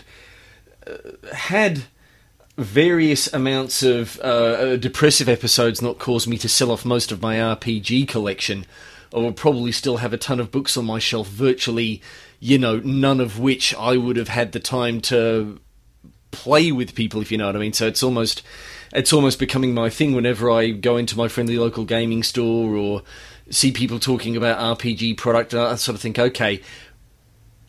[0.88, 1.84] uh, had
[2.57, 7.22] various amounts of uh, uh depressive episodes not caused me to sell off most of
[7.22, 8.66] my RPG collection.
[9.14, 12.01] I would probably still have a ton of books on my shelf, virtually
[12.41, 15.59] you know, none of which I would have had the time to
[16.31, 17.71] play with people, if you know what I mean.
[17.71, 18.41] So it's almost
[18.91, 23.03] it's almost becoming my thing whenever I go into my friendly local gaming store or
[23.49, 25.53] see people talking about RPG product.
[25.53, 26.61] I sort of think, okay,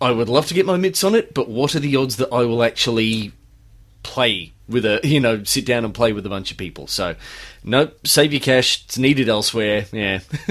[0.00, 2.32] I would love to get my mitts on it, but what are the odds that
[2.32, 3.32] I will actually
[4.02, 6.86] play with a you know sit down and play with a bunch of people?
[6.86, 7.14] So,
[7.62, 8.84] nope, save your cash.
[8.86, 9.84] It's needed elsewhere.
[9.92, 10.20] Yeah.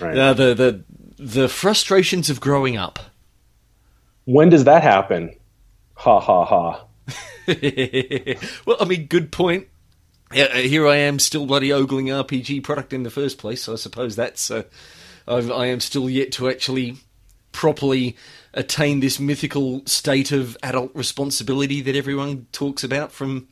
[0.00, 0.16] right.
[0.16, 0.84] Uh, the the
[1.18, 2.98] the frustrations of growing up.
[4.24, 5.34] When does that happen?
[5.94, 6.84] Ha ha ha.
[8.66, 9.68] well, I mean, good point.
[10.30, 13.62] Uh, here I am, still bloody ogling RPG product in the first place.
[13.62, 14.64] So I suppose that's uh,
[15.26, 16.98] I am still yet to actually
[17.52, 18.16] properly
[18.52, 23.48] attain this mythical state of adult responsibility that everyone talks about from,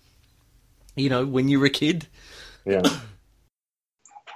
[0.95, 2.07] you know, when you're a kid.
[2.65, 2.83] Yeah.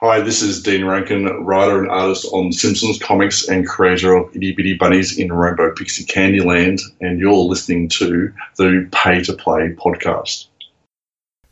[0.03, 4.53] Hi, this is Dean Rankine, writer and artist on Simpsons comics and creator of Itty
[4.53, 10.47] Bitty Bunnies in Rainbow Pixie Candyland, and you're listening to the Pay to Play podcast.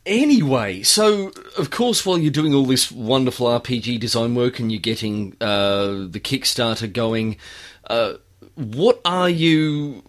[0.03, 4.81] Anyway, so of course, while you're doing all this wonderful RPG design work and you're
[4.81, 7.37] getting uh, the Kickstarter going,
[7.87, 8.13] uh,
[8.55, 10.01] what are you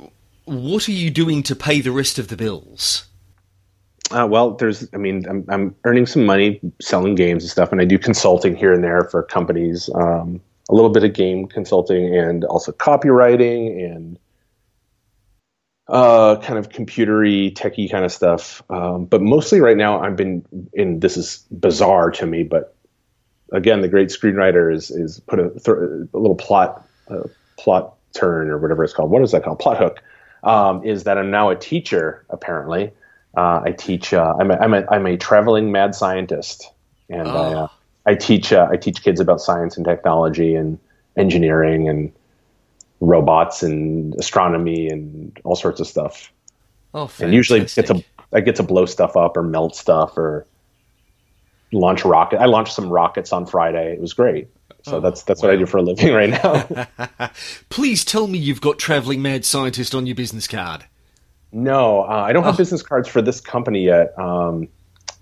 [0.46, 3.04] what are you doing to pay the rest of the bills?
[4.10, 7.80] Uh, well, there's, I mean, I'm, I'm earning some money selling games and stuff, and
[7.80, 9.88] I do consulting here and there for companies.
[9.94, 14.18] Um, a little bit of game consulting and also copywriting and
[15.88, 18.62] uh, kind of computery, techie kind of stuff.
[18.70, 21.00] Um, but mostly right now, I've been in.
[21.00, 22.76] This is bizarre to me, but
[23.52, 26.86] again, the great screenwriter is is put a, th- a little plot
[27.58, 29.10] plot turn or whatever it's called.
[29.10, 29.58] What is that called?
[29.58, 30.02] Plot hook.
[30.44, 32.92] Um, is that I'm now a teacher apparently.
[33.36, 34.12] Uh, I teach.
[34.12, 36.70] Uh, I'm, a, I'm, a, I'm a traveling mad scientist,
[37.08, 37.30] and oh.
[37.30, 37.68] I, uh,
[38.06, 38.52] I teach.
[38.52, 40.78] Uh, I teach kids about science and technology and
[41.16, 42.12] engineering and
[43.00, 46.32] robots and astronomy and all sorts of stuff.
[46.92, 47.24] Oh, fantastic.
[47.24, 50.46] and usually get to I get to blow stuff up or melt stuff or
[51.72, 52.40] launch rocket.
[52.40, 53.92] I launched some rockets on Friday.
[53.92, 54.48] It was great.
[54.82, 55.48] So oh, that's that's wow.
[55.48, 57.30] what I do for a living right now.
[57.68, 60.84] Please tell me you've got traveling mad scientist on your business card.
[61.52, 62.58] No, uh, I don't have oh.
[62.58, 64.16] business cards for this company yet.
[64.18, 64.68] Um,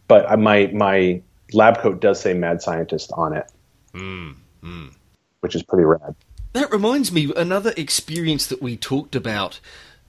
[0.08, 1.22] but my my
[1.52, 3.50] lab coat does say mad scientist on it,
[3.94, 4.94] mm, mm.
[5.40, 6.14] which is pretty rad.
[6.54, 9.60] That reminds me, another experience that we talked about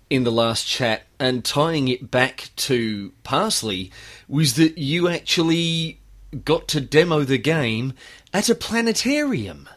[0.09, 3.91] in the last chat and tying it back to Parsely
[4.28, 5.99] was that you actually
[6.45, 7.93] got to demo the game
[8.34, 9.67] at a planetarium.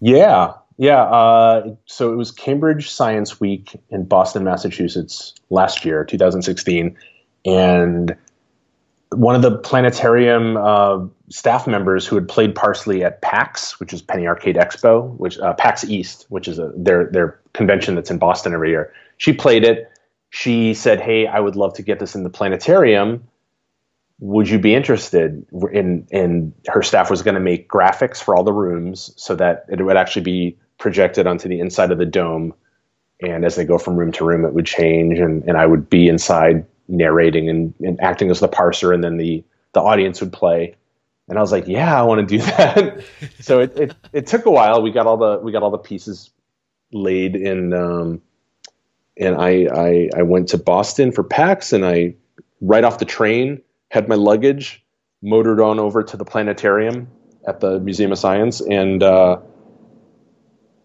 [0.00, 1.02] Yeah, yeah.
[1.02, 6.96] Uh, so it was Cambridge Science Week in Boston, Massachusetts last year, 2016.
[7.46, 8.16] And
[9.10, 14.02] one of the planetarium uh, staff members who had played Parsely at PAX, which is
[14.02, 18.18] Penny Arcade Expo, which uh, PAX East, which is a, their their convention that's in
[18.18, 18.92] Boston every year.
[19.18, 19.90] She played it.
[20.30, 23.22] She said, "Hey, I would love to get this in the planetarium.
[24.20, 28.42] Would you be interested?" In in her staff was going to make graphics for all
[28.42, 32.54] the rooms so that it would actually be projected onto the inside of the dome,
[33.20, 35.88] and as they go from room to room, it would change, and and I would
[35.88, 40.32] be inside narrating and, and acting as the parser, and then the the audience would
[40.32, 40.76] play
[41.28, 43.04] and I was like, yeah, I want to do that.
[43.40, 44.82] so it, it, it took a while.
[44.82, 46.30] We got all the we got all the pieces
[46.92, 48.22] laid in, um,
[49.18, 52.14] and I, I I went to Boston for PAX, and I
[52.60, 54.84] right off the train had my luggage,
[55.22, 57.08] motored on over to the planetarium
[57.46, 59.38] at the Museum of Science, and uh,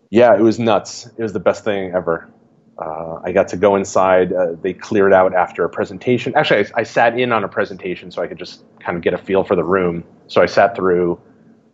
[0.09, 1.07] yeah, it was nuts.
[1.17, 2.29] It was the best thing ever.
[2.77, 4.31] Uh, I got to go inside.
[4.31, 6.33] Uh, they cleared out after a presentation.
[6.35, 9.13] Actually, I, I, sat in on a presentation so I could just kind of get
[9.13, 10.05] a feel for the room.
[10.27, 11.19] So I sat through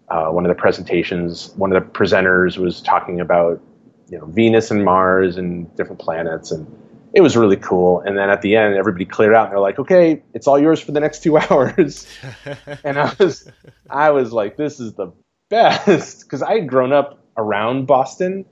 [0.10, 1.54] uh, one of the presentations.
[1.58, 3.62] One of the presenters was talking about
[4.10, 6.66] you know Venus and Mars and different planets, and
[7.14, 8.02] it was really cool.
[8.02, 10.80] And then at the end, everybody cleared out, and they're like, "Okay, it's all yours
[10.80, 12.08] for the next two hours."
[12.84, 13.48] and I was,
[13.90, 15.12] I was like, "This is the
[15.50, 18.46] best," because I had grown up around Boston,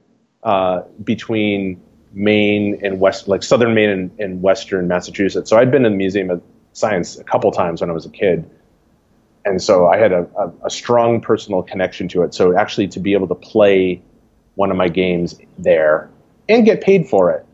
[0.43, 1.81] uh, between
[2.13, 5.49] Maine and West, like Southern Maine and, and Western Massachusetts.
[5.49, 6.41] So I'd been in the Museum of
[6.73, 8.49] Science a couple times when I was a kid,
[9.45, 12.33] and so I had a, a, a strong personal connection to it.
[12.33, 14.01] So actually, to be able to play
[14.55, 16.09] one of my games there
[16.49, 17.45] and get paid for it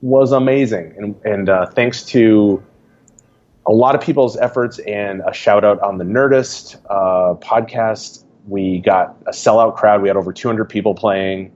[0.00, 0.94] was amazing.
[0.98, 2.62] And, and uh, thanks to
[3.66, 8.80] a lot of people's efforts and a shout out on the Nerdist uh, podcast, we
[8.80, 10.02] got a sellout crowd.
[10.02, 11.52] We had over 200 people playing.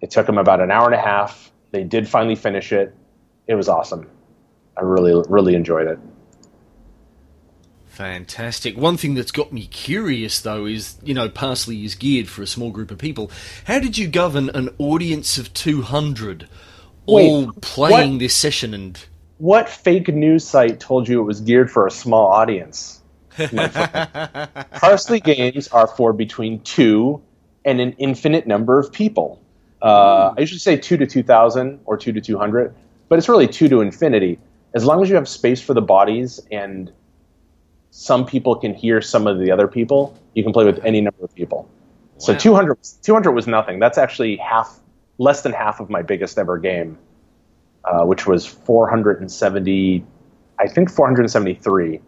[0.00, 2.94] It took them about an hour and a half they did finally finish it.
[3.48, 4.08] It was awesome.
[4.76, 5.98] I really, really enjoyed it.
[7.88, 8.76] Fantastic.
[8.76, 12.46] One thing that's got me curious, though, is you know, Parsely is geared for a
[12.46, 13.28] small group of people.
[13.64, 16.48] How did you govern an audience of 200
[17.06, 18.72] all playing what, this session?
[18.72, 19.04] And
[19.38, 23.02] what fake news site told you it was geared for a small audience?
[24.74, 27.20] Parsely games are for between two
[27.64, 29.40] and an infinite number of people.
[29.82, 32.74] Uh, I usually say two to two thousand or two to two hundred,
[33.08, 34.38] but it's really two to infinity.
[34.74, 36.92] As long as you have space for the bodies and
[37.90, 41.24] some people can hear some of the other people, you can play with any number
[41.24, 41.68] of people.
[42.14, 42.18] Wow.
[42.18, 43.78] So 200, 200 was nothing.
[43.78, 44.80] That's actually half,
[45.18, 46.98] less than half of my biggest ever game,
[47.84, 50.04] uh, which was 470,
[50.58, 52.00] I think 473,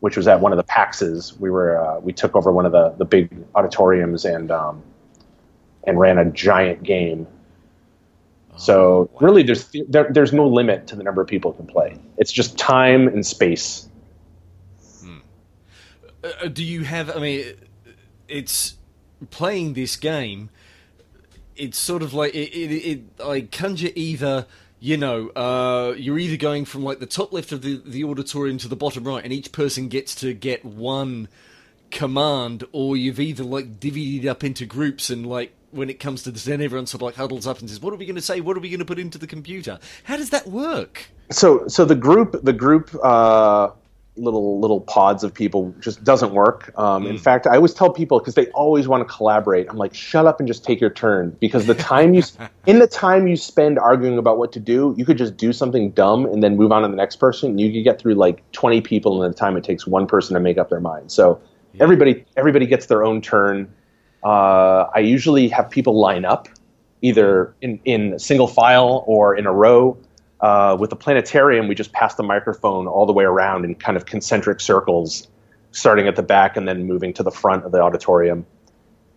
[0.00, 1.38] which was at one of the PAXs.
[1.38, 4.82] We were uh, we took over one of the the big auditoriums and um,
[5.84, 7.26] and ran a giant game.
[8.56, 11.66] So oh, really, there's there, there's no limit to the number of people who can
[11.66, 11.98] play.
[12.18, 13.88] It's just time and space.
[15.00, 15.18] Hmm.
[16.24, 17.14] Uh, do you have?
[17.14, 17.44] I mean,
[18.28, 18.76] it's
[19.30, 20.50] playing this game.
[21.54, 22.50] It's sort of like it.
[22.52, 24.46] it, it I conjure either
[24.80, 28.58] you know, uh, you're either going from like the top left of the, the auditorium
[28.58, 31.28] to the bottom right, and each person gets to get one
[31.90, 36.30] command, or you've either like divvied up into groups and like when it comes to
[36.30, 38.22] this, then everyone sort of like huddles up and says, "What are we going to
[38.22, 38.40] say?
[38.40, 41.08] What are we going to put into the computer?" How does that work?
[41.30, 43.70] So so the group the group uh,
[44.16, 46.72] little little pods of people just doesn't work.
[46.78, 49.68] Um, In fact, I always tell people because they always want to collaborate.
[49.68, 52.22] I'm like, shut up and just take your turn because the time you
[52.66, 55.90] in the time you spend arguing about what to do, you could just do something
[55.90, 57.58] dumb and then move on to the next person.
[57.58, 60.40] You could get through like 20 people in the time it takes one person to
[60.40, 61.12] make up their mind.
[61.12, 61.40] So
[61.80, 63.72] everybody everybody gets their own turn.
[64.24, 66.48] Uh, I usually have people line up
[67.02, 69.96] either in, in single file or in a row.
[70.40, 73.96] Uh, with the planetarium, we just pass the microphone all the way around in kind
[73.96, 75.28] of concentric circles,
[75.70, 78.44] starting at the back and then moving to the front of the auditorium.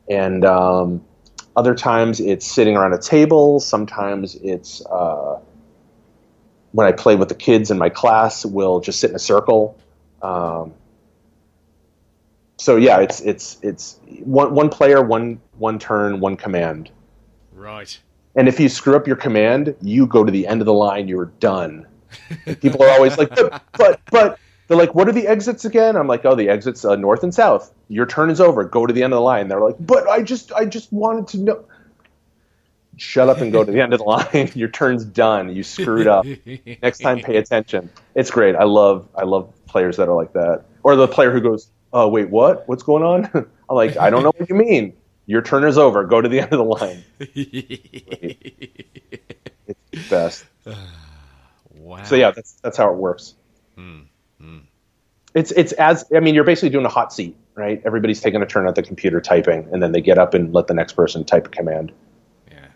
[0.10, 1.04] And um,
[1.56, 3.60] other times it's sitting around a table.
[3.60, 5.40] Sometimes it's uh,
[6.72, 9.78] when I play with the kids in my class, we'll just sit in a circle.
[10.22, 10.74] Um,
[12.58, 16.92] so yeah, it's it's it's one one player, one one turn, one command.
[17.54, 18.00] Right.
[18.40, 21.10] And if you screw up your command, you go to the end of the line.
[21.10, 21.86] You're done.
[22.62, 24.40] People are always like, but, but, but.
[24.70, 25.98] They're like, what are the exits again?
[25.98, 27.74] I'm like, oh, the exits uh, north and south.
[27.90, 28.64] Your turn is over.
[28.64, 29.50] Go to the end of the line.
[29.50, 31.66] They're like, but I just, I just wanted to know.
[32.96, 34.52] Shut up and go to the end of the line.
[34.56, 35.54] Your turn's done.
[35.54, 36.26] You screwed up.
[36.82, 37.90] Next time, pay attention.
[38.16, 38.56] It's great.
[38.56, 40.64] I love, I love players that are like that.
[40.84, 42.66] Or the player who goes, oh, wait, what?
[42.70, 43.30] What's going on?
[43.70, 44.94] I'm like, I don't know what you mean.
[45.30, 46.06] Your turn is over.
[46.06, 47.04] Go to the end of the line.
[47.20, 47.38] It's
[49.92, 50.46] the best.
[51.72, 52.04] Wow.
[52.04, 53.34] So yeah, that's that's how it works.
[55.34, 57.82] It's it's as I mean, you're basically doing a hot seat, right?
[57.86, 60.68] Everybody's taking a turn at the computer typing, and then they get up and let
[60.68, 61.92] the next person type a command.
[62.52, 62.68] Yeah.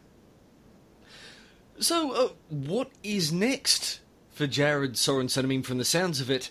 [1.80, 3.99] So, uh, what is next
[4.32, 5.43] for Jared Sorensen?
[5.43, 6.49] I mean, from the sounds of it,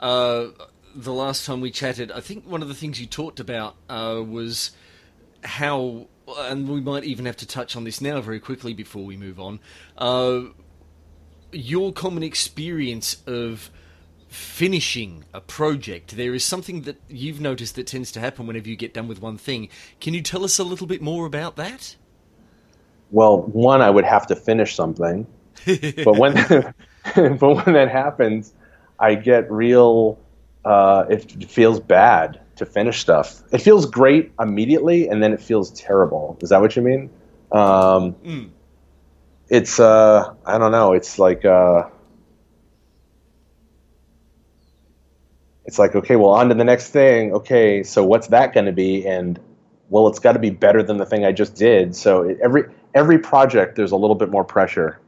[0.00, 0.48] uh,
[0.94, 4.22] the last time we chatted, I think one of the things you talked about uh,
[4.26, 4.72] was
[5.42, 9.16] how, and we might even have to touch on this now very quickly before we
[9.16, 9.60] move on.
[9.98, 10.42] Uh,
[11.52, 13.70] your common experience of
[14.28, 16.16] finishing a project.
[16.16, 19.20] There is something that you've noticed that tends to happen whenever you get done with
[19.20, 19.68] one thing.
[20.00, 21.96] Can you tell us a little bit more about that?
[23.10, 25.26] Well, one, I would have to finish something,
[25.66, 26.34] but when
[27.14, 28.54] but when that happens,
[28.98, 30.18] I get real.
[30.64, 33.42] Uh, it feels bad to finish stuff.
[33.52, 36.38] It feels great immediately, and then it feels terrible.
[36.40, 37.10] Is that what you mean?
[37.50, 38.50] Um, Mm.
[39.48, 40.94] It's uh, I don't know.
[40.94, 41.82] It's like uh,
[45.66, 47.32] it's like okay, well, on to the next thing.
[47.34, 49.06] Okay, so what's that going to be?
[49.06, 49.38] And
[49.90, 51.94] well, it's got to be better than the thing I just did.
[51.94, 55.00] So it, every every project, there's a little bit more pressure.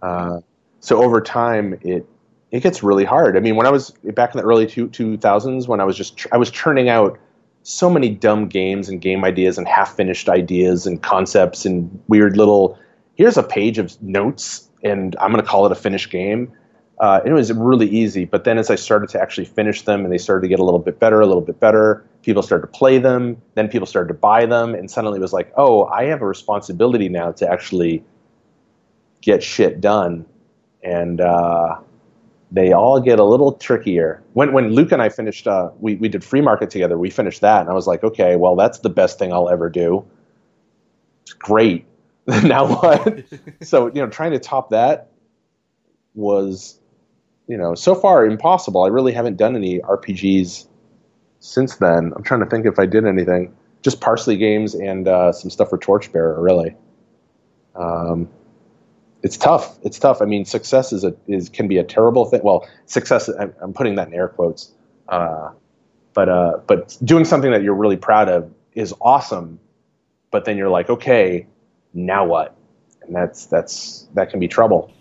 [0.00, 0.40] Uh,
[0.78, 2.06] so over time, it
[2.50, 3.36] it gets really hard.
[3.36, 5.96] I mean, when I was back in the early two two thousands, when I was
[5.96, 7.18] just I was churning out
[7.62, 12.36] so many dumb games and game ideas and half finished ideas and concepts and weird
[12.36, 12.78] little.
[13.14, 16.52] Here's a page of notes, and I'm going to call it a finished game.
[16.98, 20.12] Uh, it was really easy, but then as I started to actually finish them, and
[20.12, 22.72] they started to get a little bit better, a little bit better, people started to
[22.72, 23.40] play them.
[23.54, 26.26] Then people started to buy them, and suddenly it was like, oh, I have a
[26.26, 28.04] responsibility now to actually
[29.22, 30.26] get shit done,
[30.82, 31.78] and uh,
[32.52, 34.22] they all get a little trickier.
[34.32, 36.98] When when Luke and I finished, uh, we we did FreeMarket together.
[36.98, 39.68] We finished that, and I was like, okay, well, that's the best thing I'll ever
[39.68, 40.04] do.
[41.22, 41.86] It's great.
[42.26, 43.24] now what?
[43.62, 45.08] so you know, trying to top that
[46.14, 46.78] was,
[47.46, 48.82] you know, so far impossible.
[48.82, 50.66] I really haven't done any RPGs
[51.38, 52.12] since then.
[52.16, 53.54] I'm trying to think if I did anything.
[53.82, 56.76] Just Parsely games and uh, some stuff for Torchbearer, really.
[57.74, 58.28] Um,
[59.22, 59.78] it's tough.
[59.82, 60.22] It's tough.
[60.22, 62.40] I mean, success is a is can be a terrible thing.
[62.42, 63.28] Well, success.
[63.28, 64.70] I'm, I'm putting that in air quotes.
[65.08, 65.50] Uh,
[66.14, 69.58] but uh, but doing something that you're really proud of is awesome.
[70.30, 71.46] But then you're like, okay,
[71.92, 72.56] now what?
[73.02, 74.92] And that's that's that can be trouble.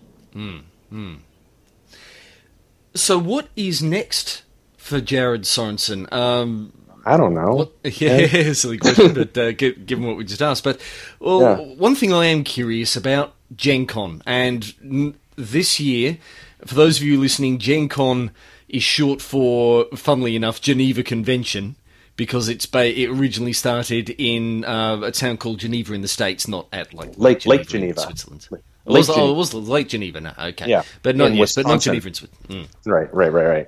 [2.95, 4.43] So, what is next
[4.78, 6.11] for Jared Sorensen?
[6.11, 6.74] Um,
[7.05, 7.55] I don't know.
[7.55, 10.63] what, yeah, silly question, but uh, given what we just asked.
[10.63, 10.82] But
[11.20, 11.57] well, Yeah.
[11.76, 16.17] one thing I am curious about Gen Con, and n- this year,
[16.65, 18.31] for those of you listening, Gen Con
[18.67, 21.75] is short for, funnily enough, Geneva Convention.
[22.15, 26.49] Because it's ba- it originally started in uh, a town called Geneva in the states,
[26.49, 28.01] not at like Lake- Lake in Geneva.
[28.01, 28.45] Switzerland.
[28.51, 29.21] Lake Oh, was, Geneva.
[29.23, 30.19] oh, it was Lake Geneva.
[30.19, 32.67] No, okay, Yeah, but not yes, but not Geneva in Switzerland.
[32.67, 33.67] Mm Right, right, right, right.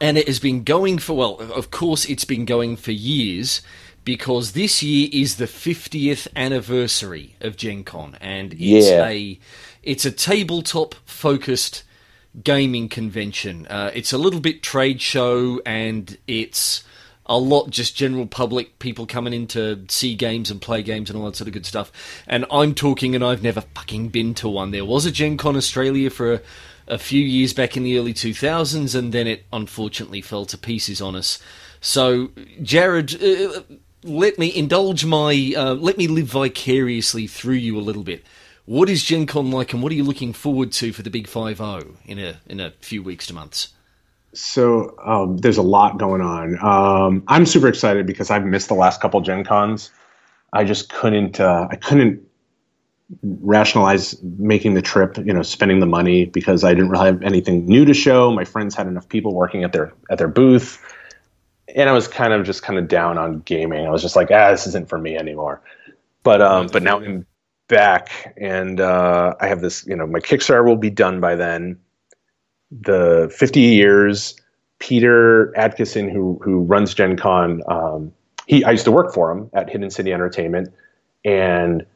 [0.00, 3.62] and it has been going for well of course it's been going for years
[4.04, 9.06] because this year is the 50th anniversary of Gen Con, and it's Yeah.
[9.08, 9.38] a
[9.82, 11.82] it's a tabletop focused
[12.42, 13.66] gaming convention.
[13.68, 16.82] Uh, it's a little bit trade show, and it's
[17.26, 21.18] a lot just general public people coming in to see games and play games and
[21.18, 21.90] all that sort of good stuff.
[22.26, 24.72] And I'm talking, and I've never fucking been to one.
[24.72, 26.40] There was a Gen Con Australia for a,
[26.88, 31.00] a few years back in the early 2000s, and then it unfortunately fell to pieces
[31.00, 31.38] on us.
[31.80, 32.30] So,
[32.62, 33.60] Jared, uh,
[34.04, 38.24] let me indulge my, uh, let me live vicariously through you a little bit.
[38.66, 41.26] What is Gen Con like, and what are you looking forward to for the Big
[41.26, 43.68] Five O in a in a few weeks to months?
[44.32, 46.58] So um, there's a lot going on.
[46.62, 49.90] Um, I'm super excited because I've missed the last couple Gen Cons.
[50.52, 51.40] I just couldn't.
[51.40, 52.26] Uh, I couldn't
[53.22, 55.18] rationalize making the trip.
[55.18, 58.32] You know, spending the money because I didn't really have anything new to show.
[58.32, 60.82] My friends had enough people working at their at their booth,
[61.74, 63.86] and I was kind of just kind of down on gaming.
[63.86, 65.62] I was just like, ah, this isn't for me anymore.
[66.22, 67.26] But um, but now I'm
[67.68, 69.86] back, and uh, I have this.
[69.86, 71.78] You know, my Kickstarter will be done by then
[72.82, 74.34] the 50 years
[74.78, 78.12] peter Adkison who who runs gen con um,
[78.46, 80.72] he i used to work for him at hidden city entertainment
[81.24, 81.86] and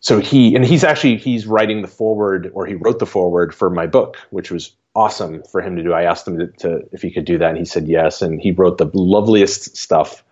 [0.00, 3.70] so he and he's actually he's writing the forward or he wrote the forward for
[3.70, 7.02] my book which was awesome for him to do i asked him to, to if
[7.02, 10.24] he could do that and he said yes and he wrote the loveliest stuff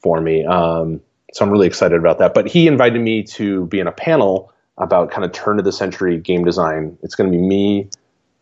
[0.00, 1.00] for me um,
[1.32, 4.52] so i'm really excited about that but he invited me to be in a panel
[4.78, 7.88] about kind of turn of the century game design it's going to be me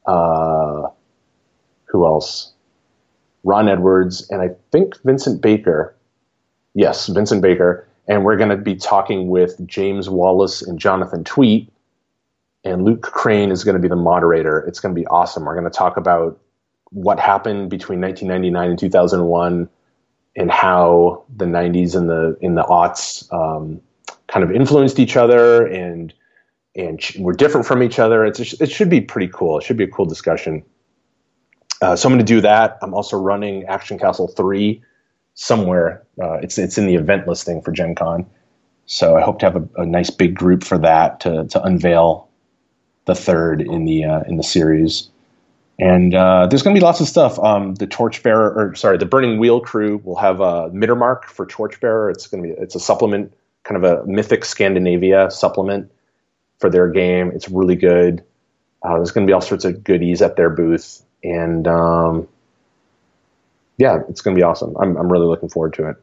[0.06, 0.88] uh,
[1.94, 2.52] who else?
[3.44, 5.94] Ron Edwards and I think Vincent Baker.
[6.74, 7.86] Yes, Vincent Baker.
[8.08, 11.70] And we're going to be talking with James Wallis and Jonathan Tweet.
[12.64, 14.60] And Luke Crane is going to be the moderator.
[14.60, 15.44] It's going to be awesome.
[15.44, 16.40] We're going to talk about
[16.90, 19.68] what happened between 1999 and 2001
[20.36, 23.80] and how the 90s and the in the aughts um,
[24.28, 26.14] kind of influenced each other and
[26.76, 28.24] and we're different from each other.
[28.24, 29.58] It's it should be pretty cool.
[29.58, 30.64] It should be a cool discussion.
[31.80, 32.78] Uh, so I'm going to do that.
[32.82, 34.82] I'm also running Action Castle three
[35.34, 36.04] somewhere.
[36.20, 38.26] Uh, it's it's in the event listing for Gen Con.
[38.86, 42.23] So I hope to have a, a nice big group for that to to unveil
[43.06, 45.10] the third in the uh, in the series.
[45.78, 47.38] And uh, there's going to be lots of stuff.
[47.40, 52.10] Um, the Torchbearer, or sorry, the Burning Wheel crew will have a Middarmark for Torchbearer.
[52.10, 53.34] It's going to be it's a supplement,
[53.64, 55.90] kind of a Mythic Scandinavia supplement
[56.60, 57.32] for their game.
[57.34, 58.22] It's really good.
[58.82, 62.28] Uh, there's going to be all sorts of goodies at their booth, and um,
[63.78, 64.76] yeah, it's going to be awesome.
[64.76, 65.96] I'm I'm really looking forward to it.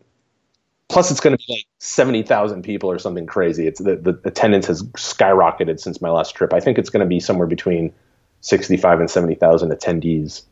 [0.92, 3.66] Plus, it's going to be like seventy thousand people or something crazy.
[3.66, 6.54] It's the the attendance has skyrocketed since my last trip.
[6.54, 7.94] I think it's going to be somewhere between
[8.42, 10.44] sixty five and seventy thousand attendees,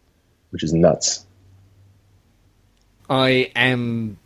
[0.51, 1.25] which is nuts.
[3.09, 4.17] I am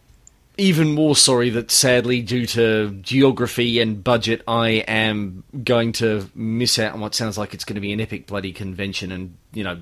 [0.57, 6.77] even more sorry that sadly, due to geography and budget, I am going to miss
[6.77, 9.11] out on what sounds like it's going to be an epic bloody convention.
[9.11, 9.81] And, you know,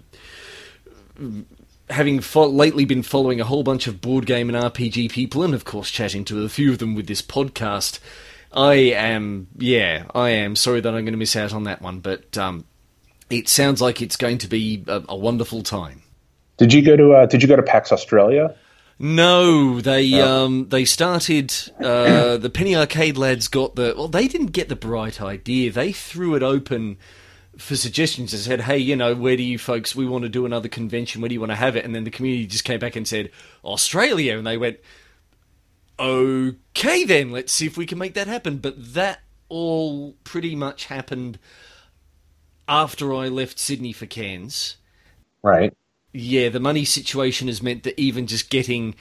[1.91, 5.53] having fo- lately been following a whole bunch of board game and RPG people, and
[5.53, 7.99] of course chatting to a few of them with this podcast,
[8.51, 11.99] I am, yeah, I am sorry that I'm going to miss out on that one.
[11.99, 12.65] But um,
[13.29, 16.01] it sounds like it's going to be a, a wonderful time.
[16.57, 18.55] Did you go to uh, Did you go to PAX Australia?
[18.99, 24.51] No, they um they started uh the Penny Arcade lads got the well they didn't
[24.51, 25.71] get the bright idea.
[25.71, 26.97] They threw it open
[27.61, 30.45] for suggestions and said, "Hey, you know, where do you folks we want to do
[30.45, 31.21] another convention?
[31.21, 33.07] Where do you want to have it?" And then the community just came back and
[33.07, 33.31] said,
[33.63, 34.79] "Australia." And they went,
[35.99, 40.85] "Okay, then, let's see if we can make that happen." But that all pretty much
[40.85, 41.37] happened
[42.67, 44.77] after I left Sydney for Cairns
[45.43, 45.73] Right.
[46.13, 48.95] yeah, the money situation has meant that even just getting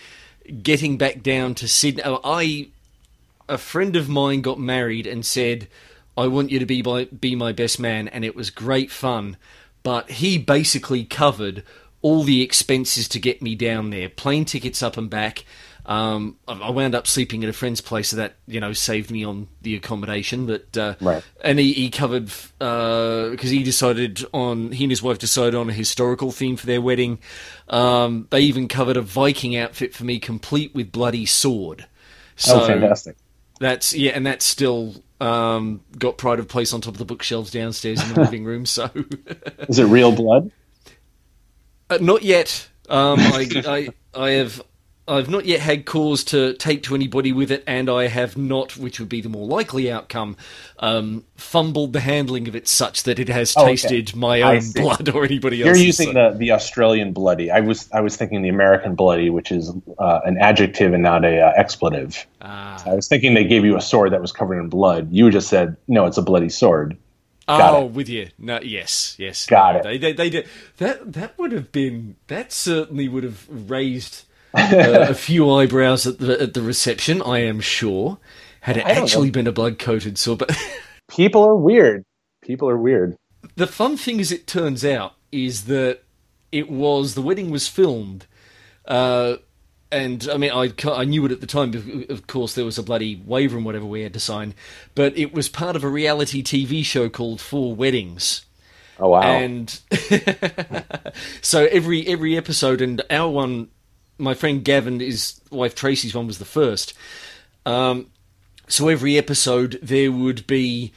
[0.62, 2.68] getting back down to Sydney, I
[3.48, 5.68] a friend of mine got married and said,
[6.16, 9.36] "I want you to be my be my best man," and it was great fun.
[9.82, 11.62] But he basically covered
[12.02, 15.44] all the expenses to get me down there, plane tickets up and back.
[15.86, 19.24] Um, I wound up sleeping at a friend's place, so that you know saved me
[19.24, 20.46] on the accommodation.
[20.46, 21.22] But uh, Right.
[21.42, 25.72] and he, he covered because he decided on he and his wife decided on a
[25.72, 27.18] historical theme for their wedding.
[27.68, 31.86] Um, they even covered a Viking outfit for me, complete with bloody sword.
[32.36, 33.16] So oh, fantastic.
[33.58, 37.50] that's yeah, and that's still um, got pride of place on top of the bookshelves
[37.50, 38.66] downstairs in the living room.
[38.66, 38.90] So
[39.68, 40.50] Is it real blood?
[41.90, 42.68] uh, not yet.
[42.88, 43.48] Um, I,
[44.14, 44.62] I I have
[45.08, 48.76] I've not yet had cause to take to anybody with it, and I have not,
[48.76, 50.36] which would be the more likely outcome,
[50.78, 53.72] um, fumbled the handling of it such that it has Oh, okay.
[53.72, 54.80] tasted my I own see.
[54.80, 55.84] blood or anybody You're else's.
[55.84, 57.50] using the, the Australian bloody.
[57.50, 61.24] I was I was thinking the American bloody, which is uh, an adjective and not
[61.24, 62.24] a uh, expletive.
[62.40, 62.80] Ah.
[62.86, 65.08] I was thinking they gave you a sword that was covered in blood.
[65.10, 66.96] You just said no, it's a bloody sword.
[67.48, 67.92] Got oh, it.
[67.92, 68.28] with you.
[68.38, 69.44] No, yes, yes.
[69.46, 69.82] Got No, it.
[69.82, 71.12] They, they, they did that.
[71.14, 72.14] That would have been.
[72.28, 74.22] That certainly would have raised
[74.54, 77.22] uh, a few eyebrows at the at the reception.
[77.22, 78.18] I am sure.
[78.62, 79.32] Had it actually know.
[79.32, 80.56] been a blood coated sword, but
[81.10, 82.04] People are weird.
[82.42, 83.16] People are weird.
[83.56, 86.00] the fun thing, as it turns out, is that
[86.52, 88.26] it was the wedding was filmed.
[88.86, 89.36] Uh,
[89.92, 91.74] and I mean, I, I knew it at the time.
[91.74, 94.54] Of, of course, there was a bloody waiver and whatever we had to sign,
[94.94, 98.44] but it was part of a reality TV show called Four Weddings.
[99.00, 99.22] Oh wow.
[99.22, 99.80] And
[101.42, 103.68] so every every episode, and our one,
[104.20, 106.94] my friend Gavin, his wife Tracy's one was the first.
[107.66, 108.10] Um,
[108.68, 110.92] so every episode there would be,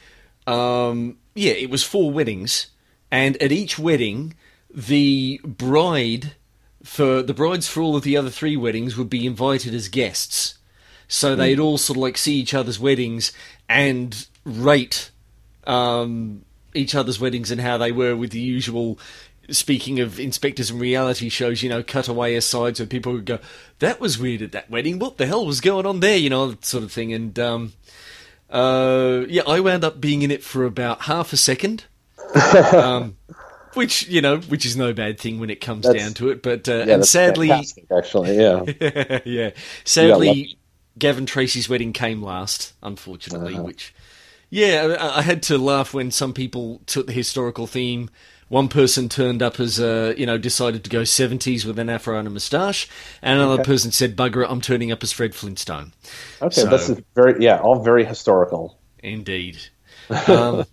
[0.46, 2.68] um, yeah, it was four weddings,
[3.10, 4.34] and at each wedding,
[4.72, 6.32] the bride
[6.82, 10.58] for the brides for all of the other three weddings would be invited as guests.
[11.08, 13.32] So they'd all sort of like see each other's weddings
[13.68, 15.10] and rate
[15.66, 16.44] um,
[16.74, 18.98] each other's weddings and how they were with the usual.
[19.50, 23.38] Speaking of InSpectres and reality shows, you know, cutaway asides where people would go,
[23.78, 24.98] "That was weird at that wedding.
[24.98, 27.12] What the hell was going on there?" You know, that sort of thing.
[27.12, 27.72] And um,
[28.50, 31.84] uh, yeah, I wound up being in it for about half a second,
[32.72, 33.16] um,
[33.74, 36.42] which you know, which is no bad thing when it comes That's- down to it.
[36.42, 38.64] But uh, yeah, and sadly, actually, yeah.
[39.24, 39.44] yeah.
[39.44, 39.54] lucky.
[39.84, 40.58] Sadly,
[40.98, 43.54] Gavin Tracy's wedding came last, unfortunately.
[43.54, 43.64] Uh-huh.
[43.64, 43.94] Which,
[44.50, 48.10] yeah, I, I had to laugh when some people took the historical theme.
[48.48, 52.18] One person turned up as, uh, you know, decided to go 70s with an afro
[52.18, 52.88] and a moustache,
[53.22, 55.92] and another person said, "Bugger it, I'm turning up as Fred Flintstone."
[56.42, 58.78] Okay, So- this is very yeah, all very historical.
[59.02, 59.58] Indeed.
[60.28, 60.66] Um,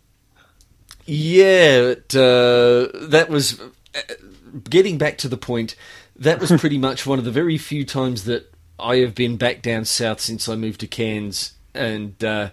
[1.06, 4.02] yeah, but, uh, that was uh,
[4.70, 5.76] getting back to the point.
[6.16, 9.62] That was pretty much one of the very few times that I have been back
[9.62, 12.50] down south since I moved to Cairns, and uh,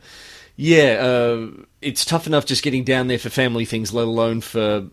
[0.57, 1.49] yeah, uh,
[1.83, 4.87] it's tough enough just getting down there for family things, let alone for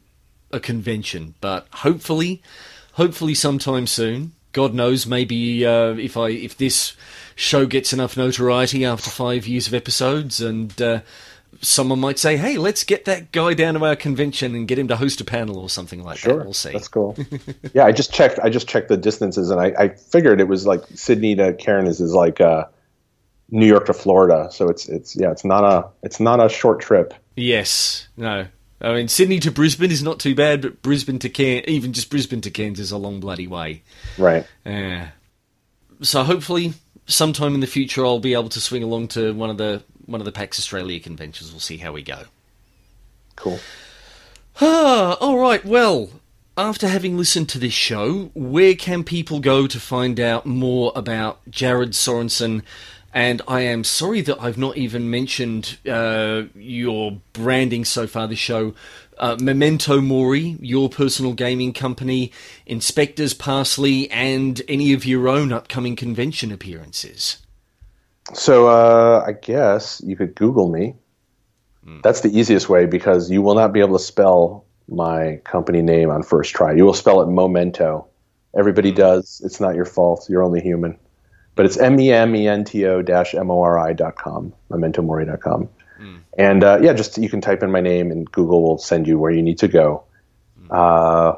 [0.56, 1.36] a convention.
[1.42, 2.42] But hopefully,
[2.94, 4.34] hopefully sometime soon.
[4.54, 6.96] God knows, maybe uh, if I if this
[7.36, 11.02] show gets enough notoriety after five years of episodes, and uh,
[11.62, 14.88] someone might say, "Hey, let's get that guy down to our convention and get him
[14.88, 16.72] to host a panel or something like Sure, that." We'll see.
[16.72, 17.18] That's cool.
[17.74, 18.40] yeah, I just checked.
[18.40, 22.00] I just checked the distances, and I, I figured it was like Sydney to Cairns
[22.00, 22.66] is like uh,
[23.50, 24.48] New York to Florida.
[24.52, 27.14] So it's it's yeah, it's not a it's not a short trip.
[27.36, 28.48] Yes, no.
[28.82, 32.10] I mean, Sydney to Brisbane is not too bad, but Brisbane to Cairns, even just
[32.10, 33.84] Brisbane to Cairns, is a long bloody way.
[34.18, 34.46] Right.
[34.66, 35.10] Yeah.
[36.02, 36.74] So hopefully,
[37.08, 40.22] sometime in the future, I'll be able to swing along to one of the one
[40.22, 41.52] of the PAX Australia conventions.
[41.52, 42.24] We'll see how we go.
[43.36, 43.60] Cool.
[44.62, 45.64] Ah, all right.
[45.66, 46.10] Well,
[46.58, 51.40] after having listened to this show, where can people go to find out more about
[51.50, 52.62] Jared Sorensen?
[53.16, 58.40] And I am sorry that I've not even mentioned uh, your branding so far this
[58.40, 58.74] show.
[59.18, 62.34] Uh, Memento Mori, your personal gaming company,
[62.68, 67.38] InSpectres Parsely, and any of your own upcoming convention appearances.
[68.34, 70.96] So uh, I guess you could Google me.
[72.02, 76.10] That's the easiest way because you will not be able to spell my company name
[76.10, 76.74] on first try.
[76.74, 78.08] You will spell it Memento.
[78.58, 79.42] Everybody does.
[79.46, 80.26] It's not your fault.
[80.28, 80.98] You're only human.
[81.56, 84.54] But it's M E M E N T O M O R I dot com,
[84.70, 85.70] mementomori dot com.
[86.38, 89.18] And uh, yeah, just you can type in my name and Google will send you
[89.18, 90.04] where you need to go.
[90.70, 91.36] Uh,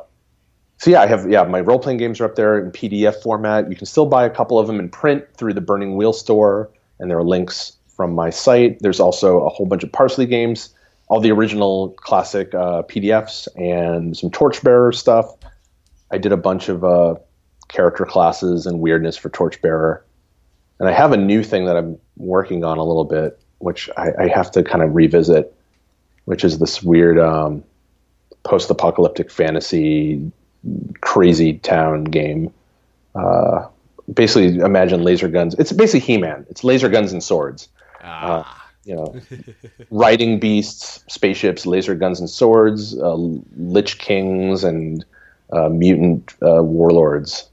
[0.77, 3.69] so yeah, I have yeah my role playing games are up there in PDF format.
[3.69, 6.69] You can still buy a couple of them in print through the Burning Wheel store,
[6.99, 8.79] and there are links from my site.
[8.79, 10.69] There's also a whole bunch of Parsely games,
[11.09, 15.35] all the original classic uh, PDFs, and some Torchbearer stuff.
[16.11, 17.15] I did a bunch of uh,
[17.67, 20.05] character classes and weirdness for Torchbearer,
[20.79, 24.11] and I have a new thing that I'm working on a little bit, which I,
[24.19, 25.53] I have to kind of revisit,
[26.25, 27.63] which is this weird um,
[28.43, 30.31] post-apocalyptic fantasy
[31.01, 32.53] crazy town game.
[33.15, 33.67] Uh,
[34.13, 35.55] basically, imagine laser guns.
[35.55, 36.45] It's basically He-Man.
[36.49, 37.69] It's laser guns and swords.
[38.03, 38.43] Uh,
[38.85, 39.15] you know,
[39.91, 45.03] riding beasts, spaceships, laser guns and swords, uh, lich kings, and
[45.51, 47.49] uh, mutant uh, warlords.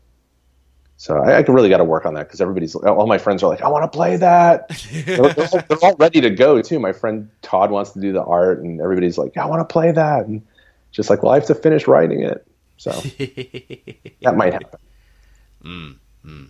[1.05, 3.51] So I, I really got to work on that because everybody's all my friends are
[3.51, 4.69] like, I want to play that.
[5.05, 6.79] they're, they're all, they're all ready to go too.
[6.79, 9.93] My friend Todd wants to do the art, and everybody's like, I want to play
[9.93, 10.25] that.
[10.25, 10.41] And
[10.93, 12.47] just like, well, I have to finish writing it.
[12.79, 12.91] So
[14.23, 14.81] that might happen.
[15.63, 16.49] Mm, mm.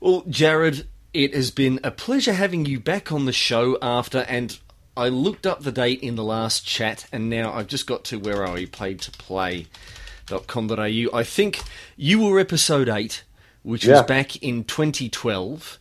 [0.00, 4.58] Well, Jared, it has been a pleasure having you back on the show after, and
[4.98, 8.18] I looked up the date in the last chat, and now I've just got to
[8.18, 8.66] where are we?
[8.66, 10.76] Paid to play.com.au.
[10.76, 11.62] I think
[11.96, 13.22] you were episode 8,
[13.62, 15.78] which was back in 2012.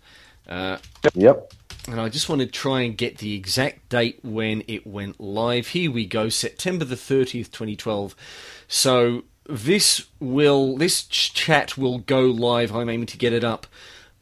[0.48, 0.78] Uh,
[1.14, 1.54] Yep.
[1.88, 5.68] and I just want to try and get the exact date when it went live.
[5.70, 8.16] Here we go, September the 30th, 2012.
[8.68, 12.74] So this will this ch- chat will go live.
[12.76, 13.66] I'm aiming to get it up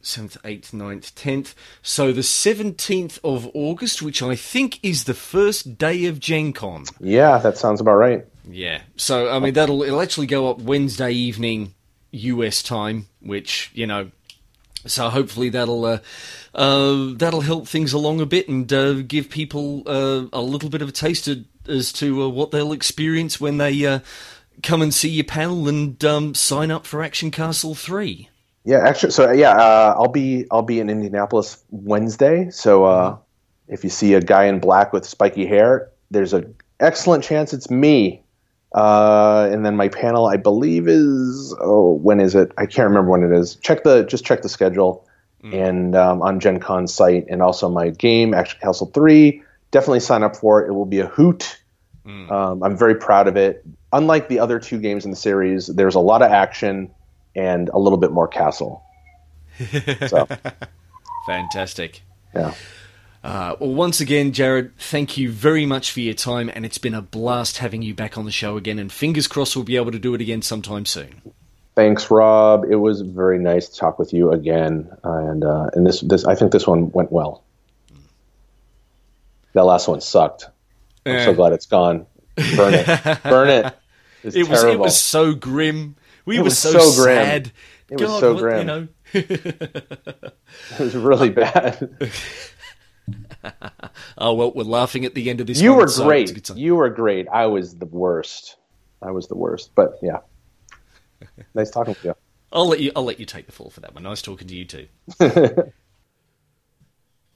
[0.02, 1.54] 7th, 8th, 9th, 10th.
[1.82, 6.84] So the 17th of August, which I think is the first day of Gen Con.
[7.00, 8.24] Yeah, that sounds about right.
[8.48, 8.80] Yeah.
[8.96, 11.74] So I mean that'll it'll actually go up Wednesday evening
[12.12, 14.10] US time, which, you know,
[14.86, 15.98] so hopefully that'll uh,
[16.54, 20.82] uh, that'll help things along a bit and uh, give people uh, a little bit
[20.82, 24.00] of a taste of, as to uh, what they'll experience when they uh,
[24.62, 28.28] come and see your panel and um, sign up for Action Castle Three.
[28.64, 32.50] Yeah, actually, so yeah, uh, I'll be I'll be in Indianapolis Wednesday.
[32.50, 33.16] So uh,
[33.68, 37.70] if you see a guy in black with spiky hair, there's an excellent chance it's
[37.70, 38.22] me.
[38.72, 42.52] Uh, and then my panel, I believe, is oh, when is it?
[42.56, 43.56] I can't remember when it is.
[43.56, 45.06] Check the just check the schedule,
[45.54, 49.42] and um, on Gen Con's site, and also my game Action Castle Three.
[49.72, 50.68] Definitely sign up for it.
[50.68, 51.58] It will be a hoot.
[52.30, 53.64] Um, I'm very proud of it.
[53.92, 56.90] Unlike the other two games in the series, there's a lot of action
[57.36, 58.82] and a little bit more castle.
[60.08, 60.26] So
[61.26, 62.02] Fantastic.
[62.34, 62.54] yeah.
[63.22, 66.94] Uh, well, once again, Jared, thank you very much for your time, and it's been
[66.94, 68.78] a blast having you back on the show again.
[68.78, 71.20] And fingers crossed, we'll be able to do it again sometime soon.
[71.76, 72.64] Thanks, Rob.
[72.70, 76.34] It was very nice to talk with you again, and uh, and this this I
[76.34, 77.44] think this one went well.
[79.52, 80.46] That last one sucked.
[81.06, 81.24] I'm Eh.
[81.24, 82.06] so glad it's gone.
[82.56, 82.86] Burn it,
[83.22, 83.74] burn it.
[84.22, 84.82] It's It was terrible.
[84.82, 85.96] it was so grim.
[86.24, 87.24] We It were was so, so grim.
[87.24, 87.52] sad.
[87.90, 88.58] It was so what- grim.
[88.58, 91.90] You know, It was really bad.
[94.18, 95.60] oh well, we're laughing at the end of this.
[95.60, 96.50] you one, were so great.
[96.56, 97.28] You were great.
[97.28, 98.56] I was the worst.
[99.02, 99.72] I was the worst.
[99.74, 100.18] But yeah,
[101.54, 102.14] nice talking to you.
[102.52, 102.92] I'll let you.
[102.94, 104.02] I'll let you take the fall for that one.
[104.02, 104.86] Nice talking to you too.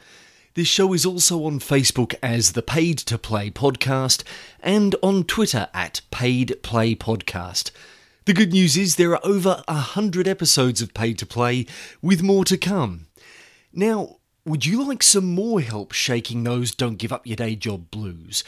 [0.54, 4.24] This show is also on Facebook as the Paid to Play Podcast
[4.60, 7.70] and on Twitter at Paid Play Podcast.
[8.24, 11.66] The good news is there are over a hundred episodes of Paid to Play,
[12.02, 13.06] with more to come.
[13.72, 17.90] Now, would you like some more help shaking those don't give up your day job
[17.90, 18.42] blues?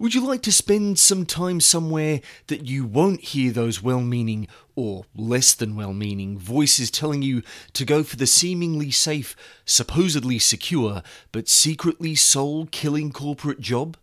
[0.00, 4.48] Would you like to spend some time somewhere that you won't hear those well meaning
[4.74, 7.42] or less than well meaning voices telling you
[7.74, 9.36] to go for the seemingly safe,
[9.66, 11.02] supposedly secure,
[11.32, 13.98] but secretly soul killing corporate job?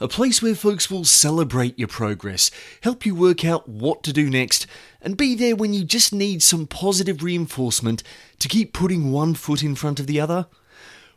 [0.00, 2.52] A place where folks will celebrate your progress,
[2.82, 4.68] help you work out what to do next,
[5.00, 8.04] and be there when you just need some positive reinforcement
[8.38, 10.46] to keep putting one foot in front of the other?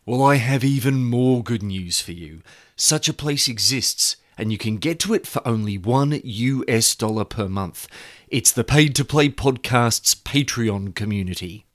[0.07, 2.43] Well, I have even more good news for you.
[2.75, 7.25] Such a place exists, and you can get to it for only one US dollar
[7.25, 7.87] per month.
[8.27, 11.65] It's the Paid to Play Podcast's Patreon community.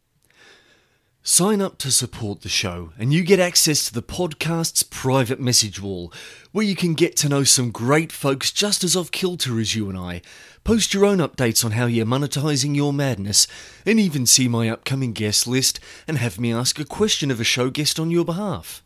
[1.23, 5.79] Sign up to support the show, and you get access to the podcast's private message
[5.79, 6.11] wall,
[6.51, 9.91] where you can get to know some great folks just as off kilter as you
[9.91, 10.23] and I,
[10.65, 13.47] post your own updates on how you're monetizing your madness,
[13.85, 15.79] and even see my upcoming guest list
[16.09, 18.83] and have me ask a question of a show guest on your behalf.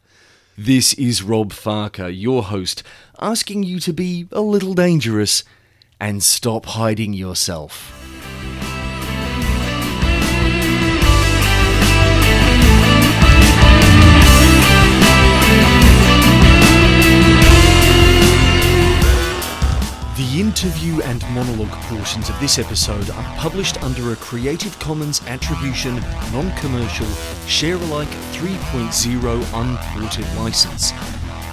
[0.58, 2.82] This is Rob Farquhar, your host,
[3.20, 5.44] asking you to be a little dangerous
[6.00, 8.13] and stop hiding yourself.
[20.54, 25.96] Interview and monologue portions of this episode are published under a Creative Commons Attribution,
[26.32, 27.08] Non Commercial,
[27.48, 30.92] Share Alike 3.0 Unported license.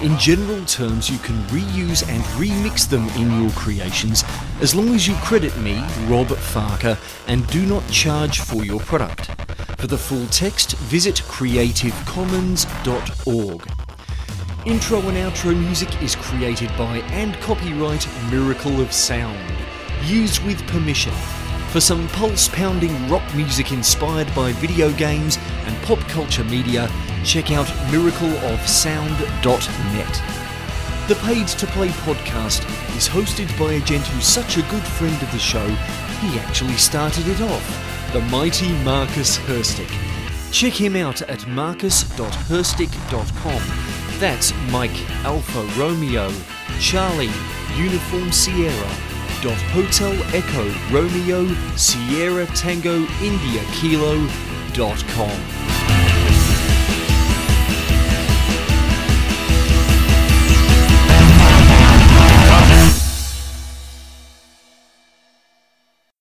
[0.04, 4.24] In general terms, you can reuse and remix them in your creations
[4.62, 9.32] as long as you credit me, Rob Farquhar, and do not charge for your product.
[9.80, 13.81] For the full text, visit creativecommons.org.
[14.68, 19.40] Intro and outro music is created by and copyright Miracle of Sound,
[20.04, 21.14] used with permission.
[21.72, 26.88] For some pulse pounding rock music inspired by video games and pop culture media,
[27.26, 30.22] check out miracleofsound.net.
[31.08, 32.64] The Paid to Play podcast
[32.96, 35.68] is hosted by a gent who's such a good friend of the show,
[36.22, 39.90] he actually started it off, the mighty Marcus Herstik.
[40.52, 44.01] Check him out at marcus.herstik.com.
[44.22, 46.32] That's Mike Alpha Romeo
[46.80, 47.32] Charlie
[47.76, 48.92] Uniform Sierra
[49.42, 54.28] dot Hotel Echo Romeo Sierra Tango India Kilo
[54.74, 56.31] dot com.